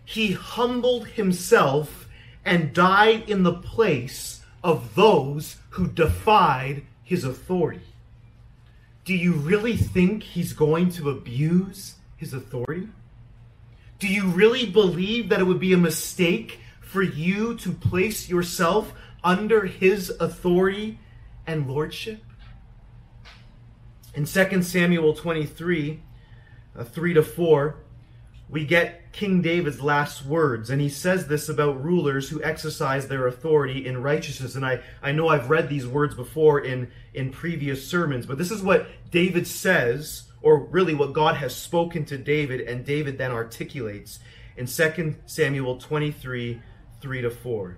he 0.08 0.32
humbled 0.32 1.06
himself 1.10 2.08
and 2.46 2.74
died 2.74 3.30
in 3.30 3.44
the 3.44 3.54
place 3.54 4.37
of 4.68 4.96
those 4.96 5.56
who 5.70 5.88
defied 5.88 6.84
his 7.02 7.24
authority. 7.24 7.88
Do 9.06 9.16
you 9.16 9.32
really 9.32 9.78
think 9.78 10.22
he's 10.22 10.52
going 10.52 10.90
to 10.92 11.10
abuse 11.10 11.96
his 12.18 12.34
authority? 12.34 12.90
Do 13.98 14.10
you 14.10 14.26
really 14.28 14.66
believe 14.66 15.30
that 15.30 15.40
it 15.40 15.46
would 15.46 15.62
be 15.62 15.72
a 15.72 15.78
mistake 15.78 16.60
for 16.82 17.02
you 17.02 17.56
to 17.60 17.72
place 17.72 18.28
yourself 18.28 18.92
under 19.24 19.66
his 19.66 20.10
authority 20.20 21.00
and 21.48 21.66
lordship? 21.66 22.22
In 24.16 24.26
2 24.26 24.64
Samuel 24.64 25.14
23, 25.14 26.02
uh, 26.76 26.84
3 26.84 27.14
to 27.14 27.24
4, 27.24 27.76
we 28.50 28.66
get 28.66 29.12
King 29.12 29.42
David's 29.42 29.82
last 29.82 30.26
words, 30.26 30.70
and 30.70 30.80
he 30.80 30.90
says 30.90 31.28
this 31.28 31.50
about 31.50 31.84
rulers 31.84 32.30
who 32.30 32.42
exercise 32.44 33.08
their 33.08 33.28
authority 33.28 33.86
in 33.86 34.02
righteousness. 34.02 34.56
And 34.56 34.66
I, 34.66 34.82
I 35.02 35.12
know 35.12 35.28
I've 35.28 35.50
read 35.50 35.68
these 35.68 35.86
words 35.86 36.16
before 36.16 36.60
in, 36.60 36.90
in 37.14 37.32
previous 37.32 37.86
sermons, 37.86 38.26
but 38.26 38.38
this 38.38 38.52
is 38.52 38.62
what 38.62 38.88
David 39.12 39.48
says, 39.48 40.24
or 40.42 40.60
really 40.60 40.94
what 40.94 41.14
God 41.14 41.36
has 41.36 41.56
spoken 41.56 42.06
to 42.06 42.18
David, 42.18 42.62
and 42.62 42.86
David 42.86 43.18
then 43.18 43.32
articulates 43.32 44.20
in 44.56 44.66
2 44.66 45.16
Samuel 45.26 45.78
23 45.78 46.62
3 47.00 47.22
to 47.22 47.30
4. 47.30 47.78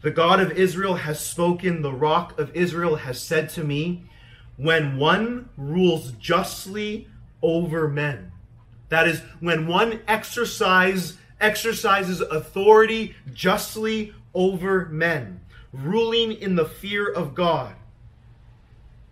The 0.00 0.10
God 0.10 0.40
of 0.40 0.50
Israel 0.52 0.96
has 0.96 1.24
spoken, 1.24 1.82
the 1.82 1.92
rock 1.92 2.36
of 2.38 2.54
Israel 2.56 2.96
has 2.96 3.20
said 3.20 3.48
to 3.50 3.62
me, 3.62 4.04
when 4.56 4.96
one 4.96 5.48
rules 5.56 6.12
justly 6.12 7.08
over 7.40 7.86
men. 7.88 8.31
That 8.92 9.08
is, 9.08 9.22
when 9.40 9.66
one 9.66 10.00
exercise, 10.06 11.16
exercises 11.40 12.20
authority 12.20 13.14
justly 13.32 14.12
over 14.34 14.84
men, 14.84 15.40
ruling 15.72 16.30
in 16.32 16.56
the 16.56 16.66
fear 16.66 17.10
of 17.10 17.34
God. 17.34 17.74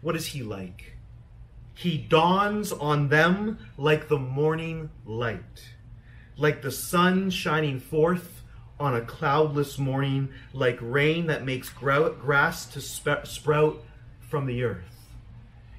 What 0.02 0.16
is 0.16 0.26
he 0.26 0.42
like? 0.42 0.96
He 1.72 1.96
dawns 1.96 2.72
on 2.72 3.08
them 3.08 3.58
like 3.78 4.08
the 4.08 4.18
morning 4.18 4.90
light, 5.06 5.70
like 6.36 6.60
the 6.60 6.70
sun 6.70 7.30
shining 7.30 7.80
forth 7.80 8.42
on 8.78 8.94
a 8.94 9.00
cloudless 9.00 9.78
morning, 9.78 10.28
like 10.52 10.76
rain 10.82 11.28
that 11.28 11.46
makes 11.46 11.70
grass 11.70 12.66
to 12.66 12.82
sprout 12.82 13.82
from 14.28 14.44
the 14.44 14.62
earth. 14.62 15.06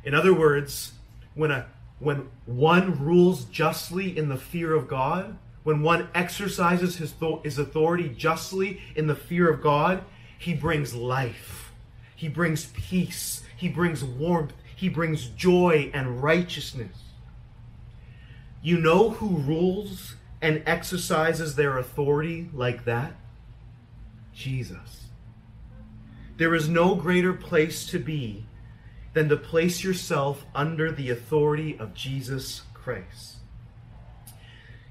In 0.04 0.16
other 0.16 0.34
words, 0.34 0.94
when 1.36 1.52
a 1.52 1.68
when 2.02 2.28
one 2.46 3.04
rules 3.04 3.46
justly 3.46 4.18
in 4.18 4.28
the 4.28 4.38
fear 4.38 4.74
of 4.74 4.88
God, 4.88 5.38
when 5.64 5.84
one 5.84 6.10
exercises 6.16 6.98
his, 6.98 7.14
his 7.44 7.60
authority 7.60 8.10
justly 8.10 8.82
in 8.96 9.06
the 9.06 9.16
fear 9.16 9.50
of 9.50 9.62
God, 9.62 10.04
he 10.38 10.56
brings 10.56 10.96
life. 10.96 11.72
He 12.16 12.28
brings 12.28 12.66
peace. 12.74 13.44
He 13.56 13.70
brings 13.70 14.04
warmth. 14.04 14.54
He 14.76 14.90
brings 14.90 15.28
joy 15.28 15.92
and 15.94 16.24
righteousness. 16.24 16.98
You 18.64 18.80
know 18.80 19.12
who 19.12 19.38
rules 19.38 20.16
and 20.42 20.64
exercises 20.66 21.56
their 21.56 21.78
authority 21.78 22.50
like 22.52 22.86
that? 22.86 23.14
Jesus. 24.34 25.10
There 26.38 26.56
is 26.56 26.68
no 26.68 26.96
greater 26.96 27.34
place 27.34 27.86
to 27.88 28.00
be 28.00 28.46
than 29.14 29.30
to 29.30 29.38
place 29.38 29.84
yourself 29.84 30.46
under 30.56 30.92
the 30.92 31.10
authority 31.10 31.78
of 31.78 31.94
Jesus 31.94 32.62
Christ. 32.74 33.38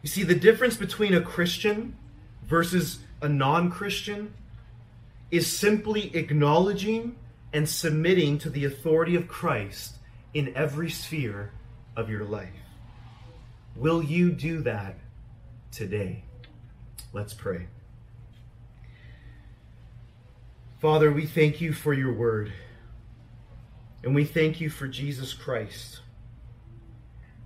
You 0.03 0.09
see, 0.09 0.23
the 0.23 0.35
difference 0.35 0.77
between 0.77 1.14
a 1.14 1.21
Christian 1.21 1.97
versus 2.45 3.01
a 3.23 3.29
non 3.29 3.71
Christian 3.71 4.33
is 5.31 5.47
simply 5.47 6.14
acknowledging 6.16 7.16
and 7.53 7.68
submitting 7.68 8.39
to 8.39 8.51
the 8.51 8.64
authority 8.64 9.14
of 9.16 9.29
Christ 9.29 9.97
in 10.35 10.55
every 10.57 10.91
sphere 10.91 11.51
of 11.97 12.09
your 12.09 12.25
life. 12.25 12.49
Will 13.77 14.03
you 14.03 14.31
do 14.31 14.62
that 14.62 14.97
today? 15.71 16.25
Let's 17.12 17.35
pray. 17.35 17.66
Father, 20.81 21.11
we 21.12 21.27
thank 21.27 21.61
you 21.61 21.73
for 21.73 21.93
your 21.93 22.12
word. 22.12 22.53
And 24.03 24.15
we 24.15 24.25
thank 24.25 24.61
you 24.61 24.71
for 24.71 24.89
Jesus 24.89 25.35
Christ, 25.35 26.01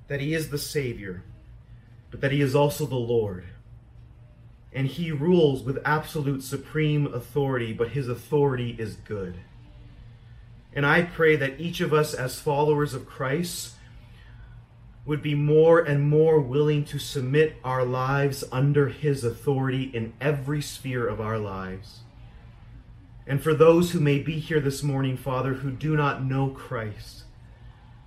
that 0.08 0.20
he 0.20 0.34
is 0.34 0.50
the 0.50 0.58
Savior, 0.58 1.24
but 2.10 2.20
that 2.20 2.32
he 2.32 2.40
is 2.40 2.54
also 2.54 2.86
the 2.86 2.94
Lord. 2.94 3.44
And 4.72 4.86
he 4.86 5.10
rules 5.10 5.62
with 5.62 5.78
absolute 5.84 6.42
supreme 6.42 7.12
authority, 7.12 7.72
but 7.72 7.88
his 7.88 8.08
authority 8.08 8.76
is 8.78 8.96
good. 8.96 9.36
And 10.72 10.84
I 10.84 11.02
pray 11.02 11.36
that 11.36 11.60
each 11.60 11.80
of 11.80 11.92
us, 11.92 12.14
as 12.14 12.40
followers 12.40 12.94
of 12.94 13.06
Christ, 13.06 13.74
would 15.04 15.22
be 15.22 15.34
more 15.34 15.80
and 15.80 16.08
more 16.08 16.40
willing 16.40 16.84
to 16.86 16.98
submit 16.98 17.56
our 17.62 17.84
lives 17.84 18.42
under 18.50 18.88
his 18.88 19.22
authority 19.22 19.84
in 19.92 20.12
every 20.20 20.62
sphere 20.62 21.06
of 21.06 21.20
our 21.20 21.38
lives. 21.38 22.03
And 23.26 23.42
for 23.42 23.54
those 23.54 23.90
who 23.90 24.00
may 24.00 24.18
be 24.18 24.38
here 24.38 24.60
this 24.60 24.82
morning, 24.82 25.16
Father, 25.16 25.54
who 25.54 25.70
do 25.70 25.96
not 25.96 26.24
know 26.24 26.50
Christ, 26.50 27.24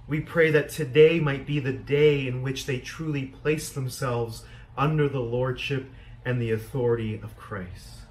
we 0.07 0.20
pray 0.20 0.51
that 0.51 0.70
today 0.70 1.20
might 1.20 1.45
be 1.45 1.59
the 1.59 1.74
day 1.74 2.28
in 2.28 2.41
which 2.41 2.65
they 2.65 2.80
truly 2.80 3.26
place 3.26 3.70
themselves 3.70 4.43
under 4.78 5.09
the 5.09 5.20
lordship 5.20 5.89
and 6.24 6.41
the 6.41 6.51
authority 6.51 7.15
of 7.15 7.36
Christ. 7.36 8.01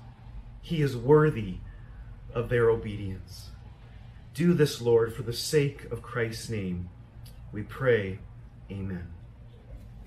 He 0.61 0.83
is 0.83 0.97
worthy 0.97 1.59
of 2.35 2.49
their 2.49 2.71
obedience. 2.71 3.51
Do 4.35 4.53
this, 4.53 4.83
Lord, 4.83 5.15
for 5.15 5.23
the 5.23 5.33
sake 5.33 5.85
of 5.91 6.03
Christ's 6.03 6.51
name. 6.51 6.91
We 7.53 7.63
pray, 7.63 8.19
Amen. 8.71 9.16